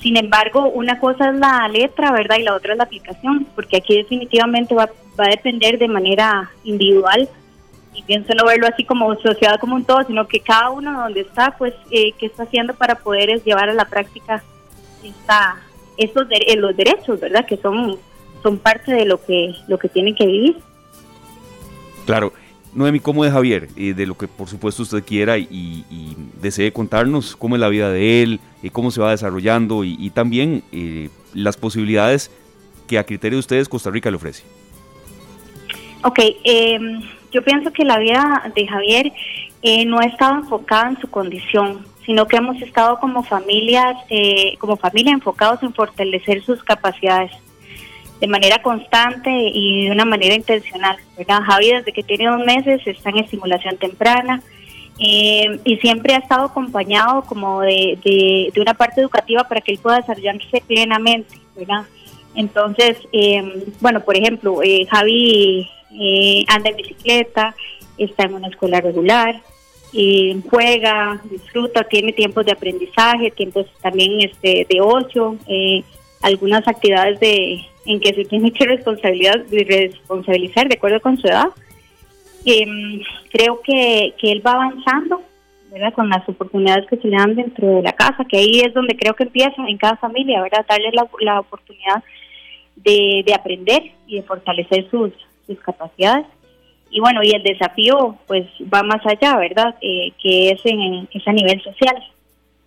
sin 0.00 0.16
embargo, 0.16 0.68
una 0.68 0.98
cosa 0.98 1.30
es 1.30 1.36
la 1.36 1.68
letra, 1.68 2.12
¿verdad? 2.12 2.36
Y 2.38 2.42
la 2.42 2.54
otra 2.54 2.72
es 2.72 2.78
la 2.78 2.84
aplicación, 2.84 3.46
porque 3.54 3.78
aquí 3.78 3.96
definitivamente 3.96 4.74
va, 4.74 4.90
va 5.18 5.24
a 5.24 5.30
depender 5.30 5.78
de 5.78 5.88
manera 5.88 6.50
individual 6.64 7.28
y 7.96 8.02
pienso 8.02 8.34
no 8.34 8.44
verlo 8.44 8.66
así 8.66 8.84
como 8.84 9.14
sociedad 9.16 9.58
como 9.58 9.74
un 9.74 9.84
todo, 9.84 10.04
sino 10.04 10.28
que 10.28 10.40
cada 10.40 10.70
uno 10.70 11.00
donde 11.00 11.20
está, 11.20 11.56
pues, 11.56 11.72
eh, 11.90 12.12
qué 12.18 12.26
está 12.26 12.42
haciendo 12.42 12.74
para 12.74 12.96
poder 12.96 13.42
llevar 13.42 13.70
a 13.70 13.74
la 13.74 13.86
práctica 13.86 14.44
esta, 15.02 15.56
estos 15.96 16.26
eh, 16.30 16.56
los 16.56 16.76
derechos, 16.76 17.18
¿verdad? 17.18 17.46
Que 17.46 17.56
son, 17.56 17.98
son 18.42 18.58
parte 18.58 18.92
de 18.92 19.06
lo 19.06 19.24
que, 19.24 19.54
lo 19.66 19.78
que 19.78 19.88
tienen 19.88 20.14
que 20.14 20.26
vivir. 20.26 20.58
Claro, 22.04 22.32
Noemi, 22.76 23.00
¿cómo 23.00 23.24
es 23.24 23.32
Javier? 23.32 23.68
Eh, 23.74 23.94
de 23.94 24.04
lo 24.04 24.18
que 24.18 24.28
por 24.28 24.48
supuesto 24.48 24.82
usted 24.82 25.02
quiera 25.02 25.38
y, 25.38 25.82
desee 26.42 26.72
contarnos 26.72 27.34
cómo 27.34 27.56
es 27.56 27.60
la 27.60 27.70
vida 27.70 27.90
de 27.90 28.22
él, 28.22 28.38
y 28.62 28.68
cómo 28.68 28.90
se 28.90 29.00
va 29.00 29.10
desarrollando 29.10 29.82
y, 29.82 30.10
también 30.10 30.62
eh, 30.72 31.08
las 31.32 31.56
posibilidades 31.56 32.30
que 32.86 32.98
a 32.98 33.04
criterio 33.04 33.36
de 33.36 33.40
ustedes 33.40 33.68
Costa 33.68 33.90
Rica 33.90 34.10
le 34.10 34.16
ofrece. 34.16 34.44
Ok, 36.04 36.18
em, 36.44 37.00
yo 37.32 37.42
pienso 37.42 37.72
que 37.72 37.82
la 37.84 37.98
vida 37.98 38.52
de 38.54 38.66
Javier 38.66 39.12
eh, 39.62 39.86
no 39.86 39.98
ha 39.98 40.04
estado 40.04 40.36
enfocada 40.36 40.90
en 40.90 41.00
su 41.00 41.08
condición, 41.08 41.86
sino 42.04 42.28
que 42.28 42.36
hemos 42.36 42.60
estado 42.60 42.98
como 43.00 43.22
familias, 43.22 43.96
como 44.58 44.76
familia 44.76 45.12
enfocados 45.12 45.62
en 45.62 45.72
fortalecer 45.72 46.44
sus 46.44 46.62
capacidades 46.62 47.32
de 48.20 48.26
manera 48.26 48.62
constante 48.62 49.30
y 49.30 49.86
de 49.86 49.90
una 49.90 50.04
manera 50.04 50.34
intencional. 50.34 50.96
¿verdad? 51.16 51.40
Javi 51.42 51.72
desde 51.72 51.92
que 51.92 52.02
tiene 52.02 52.26
dos 52.26 52.44
meses 52.44 52.80
está 52.86 53.10
en 53.10 53.18
estimulación 53.18 53.76
temprana 53.76 54.42
eh, 54.98 55.60
y 55.64 55.76
siempre 55.76 56.14
ha 56.14 56.18
estado 56.18 56.46
acompañado 56.46 57.22
como 57.22 57.60
de, 57.60 57.98
de, 58.02 58.60
una 58.60 58.74
parte 58.74 59.02
educativa 59.02 59.44
para 59.44 59.60
que 59.60 59.72
él 59.72 59.78
pueda 59.78 59.98
desarrollarse 59.98 60.62
plenamente. 60.66 61.36
¿verdad? 61.54 61.84
Entonces, 62.34 62.98
eh, 63.12 63.64
bueno, 63.80 64.00
por 64.00 64.16
ejemplo, 64.16 64.62
eh, 64.62 64.86
Javi 64.90 65.68
anda 66.48 66.70
en 66.70 66.76
bicicleta, 66.76 67.54
está 67.96 68.24
en 68.24 68.34
una 68.34 68.48
escuela 68.48 68.80
regular, 68.80 69.40
juega, 70.50 71.22
disfruta, 71.30 71.84
tiene 71.84 72.12
tiempos 72.12 72.44
de 72.44 72.52
aprendizaje, 72.52 73.30
tiempos 73.30 73.66
también 73.80 74.20
este, 74.20 74.66
de 74.68 74.80
ocio, 74.82 75.38
algunas 76.20 76.68
actividades 76.68 77.18
de 77.18 77.64
en 77.86 78.00
que 78.00 78.14
se 78.14 78.24
tiene 78.24 78.52
que 78.52 78.64
responsabilidad, 78.64 79.44
responsabilizar 79.50 80.68
de 80.68 80.74
acuerdo 80.74 81.00
con 81.00 81.16
su 81.16 81.26
edad. 81.26 81.48
Em, 82.44 83.00
creo 83.30 83.60
que, 83.62 84.14
que 84.18 84.32
él 84.32 84.46
va 84.46 84.52
avanzando 84.52 85.22
¿verdad? 85.70 85.92
con 85.94 86.08
las 86.08 86.28
oportunidades 86.28 86.86
que 86.88 86.96
se 86.96 87.08
le 87.08 87.16
dan 87.16 87.34
dentro 87.34 87.68
de 87.68 87.82
la 87.82 87.92
casa, 87.92 88.24
que 88.24 88.38
ahí 88.38 88.60
es 88.60 88.72
donde 88.72 88.96
creo 88.96 89.14
que 89.14 89.24
empieza 89.24 89.66
en 89.66 89.78
cada 89.78 89.96
familia, 89.96 90.42
¿verdad? 90.42 90.64
darle 90.68 90.90
la, 90.92 91.08
la 91.20 91.40
oportunidad 91.40 92.02
de, 92.76 93.22
de, 93.26 93.34
aprender 93.34 93.82
y 94.06 94.16
de 94.16 94.22
fortalecer 94.22 94.88
sus, 94.90 95.12
sus 95.46 95.58
capacidades. 95.60 96.26
Y 96.90 97.00
bueno, 97.00 97.20
y 97.22 97.30
el 97.32 97.42
desafío 97.42 98.16
pues 98.26 98.46
va 98.72 98.82
más 98.82 99.04
allá, 99.04 99.36
¿verdad? 99.36 99.74
Eh, 99.80 100.12
que 100.22 100.50
es 100.50 100.60
en, 100.64 101.08
es 101.12 101.26
a 101.26 101.32
nivel 101.32 101.60
social. 101.62 101.96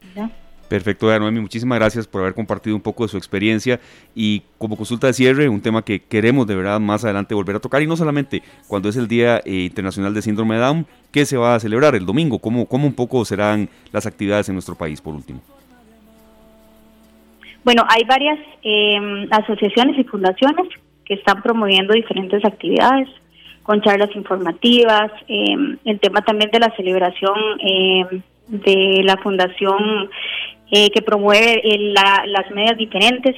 ¿verdad? 0.01 0.29
Perfecto, 0.69 1.07
Noemi, 1.19 1.39
muchísimas 1.39 1.79
gracias 1.79 2.05
por 2.05 2.21
haber 2.21 2.35
compartido 2.35 2.75
un 2.75 2.81
poco 2.81 3.03
de 3.03 3.09
su 3.09 3.17
experiencia 3.17 3.79
y 4.13 4.43
como 4.59 4.77
consulta 4.77 5.07
de 5.07 5.13
cierre, 5.13 5.49
un 5.49 5.61
tema 5.61 5.83
que 5.83 5.99
queremos 5.99 6.45
de 6.45 6.55
verdad 6.55 6.79
más 6.79 7.03
adelante 7.03 7.33
volver 7.33 7.55
a 7.55 7.59
tocar 7.59 7.81
y 7.81 7.87
no 7.87 7.97
solamente 7.97 8.43
cuando 8.67 8.87
es 8.87 8.95
el 8.95 9.07
Día 9.07 9.39
eh, 9.45 9.65
Internacional 9.65 10.13
de 10.13 10.21
Síndrome 10.21 10.55
de 10.55 10.61
Down, 10.61 10.85
que 11.11 11.25
se 11.25 11.37
va 11.37 11.55
a 11.55 11.59
celebrar 11.59 11.95
el 11.95 12.05
domingo, 12.05 12.37
cómo, 12.37 12.67
cómo 12.67 12.85
un 12.85 12.93
poco 12.93 13.25
serán 13.25 13.67
las 13.91 14.05
actividades 14.05 14.47
en 14.49 14.55
nuestro 14.55 14.75
país 14.75 15.01
por 15.01 15.15
último. 15.15 15.41
Bueno, 17.63 17.83
hay 17.89 18.03
varias 18.03 18.37
em, 18.61 19.27
asociaciones 19.31 19.97
y 19.97 20.03
fundaciones 20.03 20.67
que 21.03 21.15
están 21.15 21.41
promoviendo 21.41 21.95
diferentes 21.95 22.45
actividades 22.45 23.09
con 23.63 23.81
charlas 23.81 24.15
informativas, 24.15 25.11
em, 25.27 25.77
el 25.83 25.99
tema 25.99 26.21
también 26.21 26.51
de 26.51 26.59
la 26.59 26.71
celebración 26.75 27.35
em, 27.59 28.21
de 28.49 29.01
la 29.03 29.17
Fundación 29.17 30.09
eh, 30.71 30.89
que 30.91 31.01
promueve 31.01 31.61
las 31.63 32.51
medias 32.51 32.77
diferentes. 32.77 33.35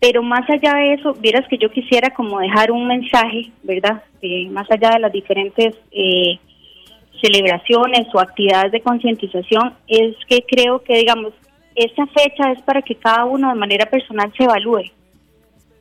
Pero 0.00 0.22
más 0.22 0.48
allá 0.48 0.74
de 0.74 0.94
eso, 0.94 1.14
vieras 1.14 1.46
que 1.48 1.58
yo 1.58 1.70
quisiera 1.70 2.10
como 2.10 2.38
dejar 2.38 2.70
un 2.70 2.86
mensaje, 2.86 3.50
¿verdad? 3.62 4.02
más 4.50 4.70
allá 4.70 4.90
de 4.90 5.00
las 5.00 5.12
diferentes 5.12 5.74
eh, 5.90 6.38
celebraciones 7.20 8.06
o 8.14 8.20
actividades 8.20 8.70
de 8.70 8.80
concientización, 8.80 9.74
es 9.88 10.14
que 10.28 10.44
creo 10.48 10.82
que, 10.82 10.98
digamos, 10.98 11.32
esta 11.74 12.06
fecha 12.06 12.52
es 12.52 12.62
para 12.62 12.82
que 12.82 12.94
cada 12.94 13.24
uno 13.24 13.48
de 13.48 13.54
manera 13.54 13.86
personal 13.86 14.32
se 14.36 14.44
evalúe 14.44 14.84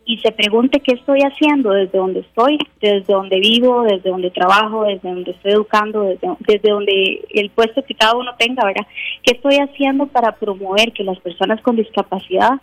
y 0.07 0.17
se 0.19 0.31
pregunte 0.31 0.79
qué 0.79 0.93
estoy 0.93 1.19
haciendo 1.19 1.71
desde 1.71 1.97
donde 1.97 2.21
estoy, 2.21 2.57
desde 2.79 3.13
donde 3.13 3.41
vivo, 3.41 3.83
desde 3.83 4.09
donde 4.09 4.31
trabajo, 4.31 4.85
desde 4.85 5.09
donde 5.09 5.31
estoy 5.31 5.51
educando, 5.51 6.03
desde, 6.03 6.29
desde 6.47 6.69
donde 6.69 7.25
el 7.31 7.49
puesto 7.49 7.83
que 7.83 7.93
cada 7.93 8.15
uno 8.15 8.31
tenga, 8.39 8.65
¿verdad? 8.65 8.87
¿Qué 9.21 9.35
estoy 9.35 9.57
haciendo 9.57 10.07
para 10.07 10.31
promover 10.31 10.93
que 10.93 11.03
las 11.03 11.19
personas 11.19 11.61
con 11.61 11.75
discapacidad 11.75 12.53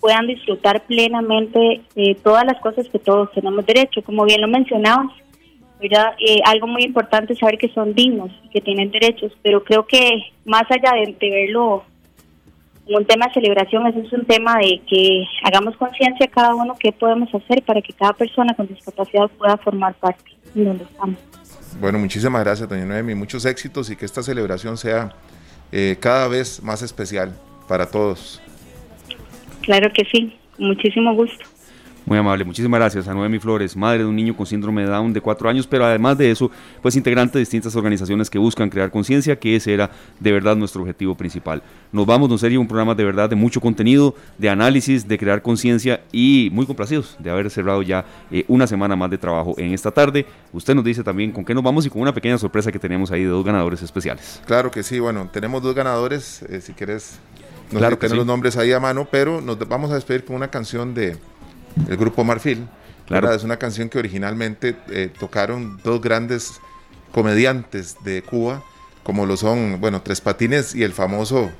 puedan 0.00 0.26
disfrutar 0.26 0.82
plenamente 0.82 1.80
eh, 1.96 2.14
todas 2.22 2.44
las 2.44 2.60
cosas 2.60 2.86
que 2.90 2.98
todos 2.98 3.32
tenemos 3.32 3.64
derecho? 3.64 4.02
Como 4.02 4.26
bien 4.26 4.42
lo 4.42 4.48
mencionabas, 4.48 5.12
¿verdad? 5.80 6.12
Eh, 6.20 6.40
algo 6.44 6.66
muy 6.66 6.82
importante 6.82 7.32
es 7.32 7.38
saber 7.38 7.56
que 7.56 7.72
son 7.72 7.94
dignos 7.94 8.30
que 8.52 8.60
tienen 8.60 8.90
derechos, 8.90 9.32
pero 9.40 9.64
creo 9.64 9.86
que 9.86 10.10
más 10.44 10.64
allá 10.70 10.92
de, 11.00 11.16
de 11.18 11.30
verlo 11.30 11.84
un 12.86 13.04
tema 13.06 13.26
de 13.26 13.34
celebración, 13.34 13.86
ese 13.86 14.00
es 14.00 14.12
un 14.12 14.24
tema 14.24 14.58
de 14.58 14.80
que 14.88 15.24
hagamos 15.44 15.76
conciencia 15.76 16.26
cada 16.28 16.54
uno 16.54 16.74
qué 16.78 16.92
podemos 16.92 17.32
hacer 17.34 17.62
para 17.62 17.80
que 17.80 17.92
cada 17.92 18.12
persona 18.12 18.54
con 18.54 18.66
discapacidad 18.66 19.28
pueda 19.38 19.56
formar 19.58 19.94
parte 19.94 20.32
de 20.54 20.64
donde 20.64 20.84
estamos. 20.84 21.16
Bueno, 21.80 21.98
muchísimas 21.98 22.44
gracias, 22.44 22.68
doña 22.68 22.84
Noemi, 22.84 23.14
muchos 23.14 23.44
éxitos 23.44 23.90
y 23.90 23.96
que 23.96 24.04
esta 24.04 24.22
celebración 24.22 24.76
sea 24.76 25.12
eh, 25.70 25.96
cada 26.00 26.28
vez 26.28 26.62
más 26.62 26.82
especial 26.82 27.32
para 27.68 27.90
todos. 27.90 28.42
Claro 29.62 29.90
que 29.92 30.04
sí, 30.04 30.36
muchísimo 30.58 31.14
gusto. 31.14 31.51
Muy 32.12 32.18
amable, 32.18 32.44
muchísimas 32.44 32.78
gracias 32.78 33.08
a 33.08 33.14
Noemi 33.14 33.38
Flores, 33.38 33.74
madre 33.74 34.00
de 34.00 34.04
un 34.04 34.14
niño 34.14 34.36
con 34.36 34.44
síndrome 34.44 34.82
de 34.82 34.88
Down 34.88 35.14
de 35.14 35.22
cuatro 35.22 35.48
años, 35.48 35.66
pero 35.66 35.86
además 35.86 36.18
de 36.18 36.30
eso, 36.30 36.50
pues 36.82 36.94
integrante 36.94 37.38
de 37.38 37.40
distintas 37.40 37.74
organizaciones 37.74 38.28
que 38.28 38.38
buscan 38.38 38.68
crear 38.68 38.90
conciencia, 38.90 39.34
que 39.38 39.56
ese 39.56 39.72
era 39.72 39.90
de 40.20 40.30
verdad 40.30 40.54
nuestro 40.54 40.82
objetivo 40.82 41.14
principal. 41.14 41.62
Nos 41.90 42.04
vamos, 42.04 42.28
no 42.28 42.36
sería 42.36 42.60
un 42.60 42.68
programa 42.68 42.94
de 42.94 43.02
verdad 43.02 43.30
de 43.30 43.36
mucho 43.36 43.62
contenido, 43.62 44.14
de 44.36 44.50
análisis, 44.50 45.08
de 45.08 45.16
crear 45.16 45.40
conciencia 45.40 46.02
y 46.12 46.50
muy 46.52 46.66
complacidos 46.66 47.16
de 47.18 47.30
haber 47.30 47.48
cerrado 47.48 47.80
ya 47.80 48.04
eh, 48.30 48.44
una 48.46 48.66
semana 48.66 48.94
más 48.94 49.10
de 49.10 49.16
trabajo 49.16 49.54
en 49.56 49.72
esta 49.72 49.90
tarde. 49.90 50.26
Usted 50.52 50.74
nos 50.74 50.84
dice 50.84 51.02
también 51.02 51.32
con 51.32 51.46
qué 51.46 51.54
nos 51.54 51.64
vamos 51.64 51.86
y 51.86 51.88
con 51.88 52.02
una 52.02 52.12
pequeña 52.12 52.36
sorpresa 52.36 52.70
que 52.70 52.78
tenemos 52.78 53.10
ahí 53.10 53.22
de 53.22 53.30
dos 53.30 53.42
ganadores 53.42 53.80
especiales. 53.80 54.42
Claro 54.44 54.70
que 54.70 54.82
sí, 54.82 55.00
bueno, 55.00 55.30
tenemos 55.32 55.62
dos 55.62 55.74
ganadores, 55.74 56.42
eh, 56.42 56.60
si 56.60 56.74
quieres, 56.74 57.18
no 57.70 57.78
claro 57.78 57.96
sé 57.98 58.14
los 58.14 58.26
nombres 58.26 58.58
ahí 58.58 58.70
a 58.70 58.80
mano, 58.80 59.08
pero 59.10 59.40
nos 59.40 59.58
vamos 59.66 59.90
a 59.90 59.94
despedir 59.94 60.26
con 60.26 60.36
una 60.36 60.48
canción 60.48 60.92
de 60.92 61.16
el 61.88 61.96
grupo 61.96 62.24
Marfil. 62.24 62.66
Claro. 63.06 63.32
Es 63.32 63.44
una 63.44 63.58
canción 63.58 63.88
que 63.88 63.98
originalmente 63.98 64.76
eh, 64.88 65.10
tocaron 65.18 65.78
dos 65.82 66.00
grandes 66.00 66.60
comediantes 67.12 67.96
de 68.04 68.22
Cuba, 68.22 68.62
como 69.02 69.26
lo 69.26 69.36
son, 69.36 69.80
bueno, 69.80 70.02
Tres 70.02 70.20
Patines 70.20 70.74
y 70.74 70.82
el 70.82 70.92
famoso, 70.92 71.50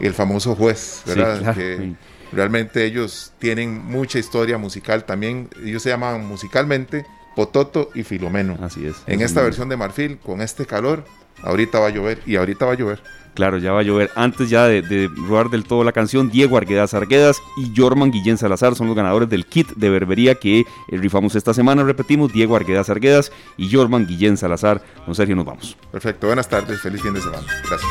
el 0.00 0.14
famoso 0.14 0.54
juez, 0.54 1.02
¿verdad? 1.06 1.54
que 1.54 1.94
realmente 2.32 2.84
ellos 2.84 3.32
tienen 3.38 3.84
mucha 3.84 4.18
historia 4.18 4.58
musical 4.58 5.04
también. 5.04 5.48
Ellos 5.64 5.82
se 5.82 5.88
llaman 5.90 6.26
musicalmente 6.26 7.06
Pototo 7.34 7.90
y 7.94 8.02
Filomeno. 8.02 8.58
Así 8.60 8.86
es. 8.86 8.96
En 9.06 9.20
esta 9.20 9.42
versión 9.42 9.68
de 9.68 9.76
Marfil, 9.76 10.18
con 10.18 10.40
este 10.40 10.66
calor, 10.66 11.04
ahorita 11.42 11.78
va 11.78 11.86
a 11.88 11.90
llover 11.90 12.20
y 12.26 12.36
ahorita 12.36 12.66
va 12.66 12.72
a 12.72 12.76
llover. 12.76 13.02
Claro, 13.38 13.58
ya 13.58 13.70
va 13.70 13.78
a 13.78 13.82
llover. 13.84 14.10
Antes 14.16 14.50
ya 14.50 14.66
de, 14.66 14.82
de 14.82 15.08
rodar 15.14 15.48
del 15.48 15.62
todo 15.62 15.84
la 15.84 15.92
canción, 15.92 16.28
Diego 16.28 16.56
Arguedas 16.56 16.92
Arguedas 16.92 17.40
y 17.56 17.72
Jorman 17.72 18.10
Guillén 18.10 18.36
Salazar 18.36 18.74
son 18.74 18.88
los 18.88 18.96
ganadores 18.96 19.28
del 19.28 19.46
kit 19.46 19.68
de 19.76 19.90
berbería 19.90 20.34
que 20.34 20.58
eh, 20.58 20.64
rifamos 20.90 21.36
esta 21.36 21.54
semana. 21.54 21.84
Repetimos, 21.84 22.32
Diego 22.32 22.56
Arguedas 22.56 22.90
Arguedas 22.90 23.30
y 23.56 23.72
Jorman 23.72 24.08
Guillén 24.08 24.36
Salazar. 24.36 24.82
Con 25.06 25.14
Sergio 25.14 25.36
nos 25.36 25.44
vamos. 25.44 25.76
Perfecto, 25.92 26.26
buenas 26.26 26.48
tardes, 26.48 26.80
feliz 26.80 27.00
fin 27.00 27.14
de 27.14 27.20
semana. 27.20 27.46
Gracias. 27.68 27.88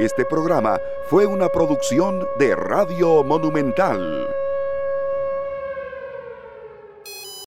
Este 0.00 0.24
programa 0.24 0.80
fue 1.08 1.26
una 1.26 1.48
producción 1.48 2.26
de 2.40 2.56
Radio 2.56 3.22
Monumental. 3.22 4.35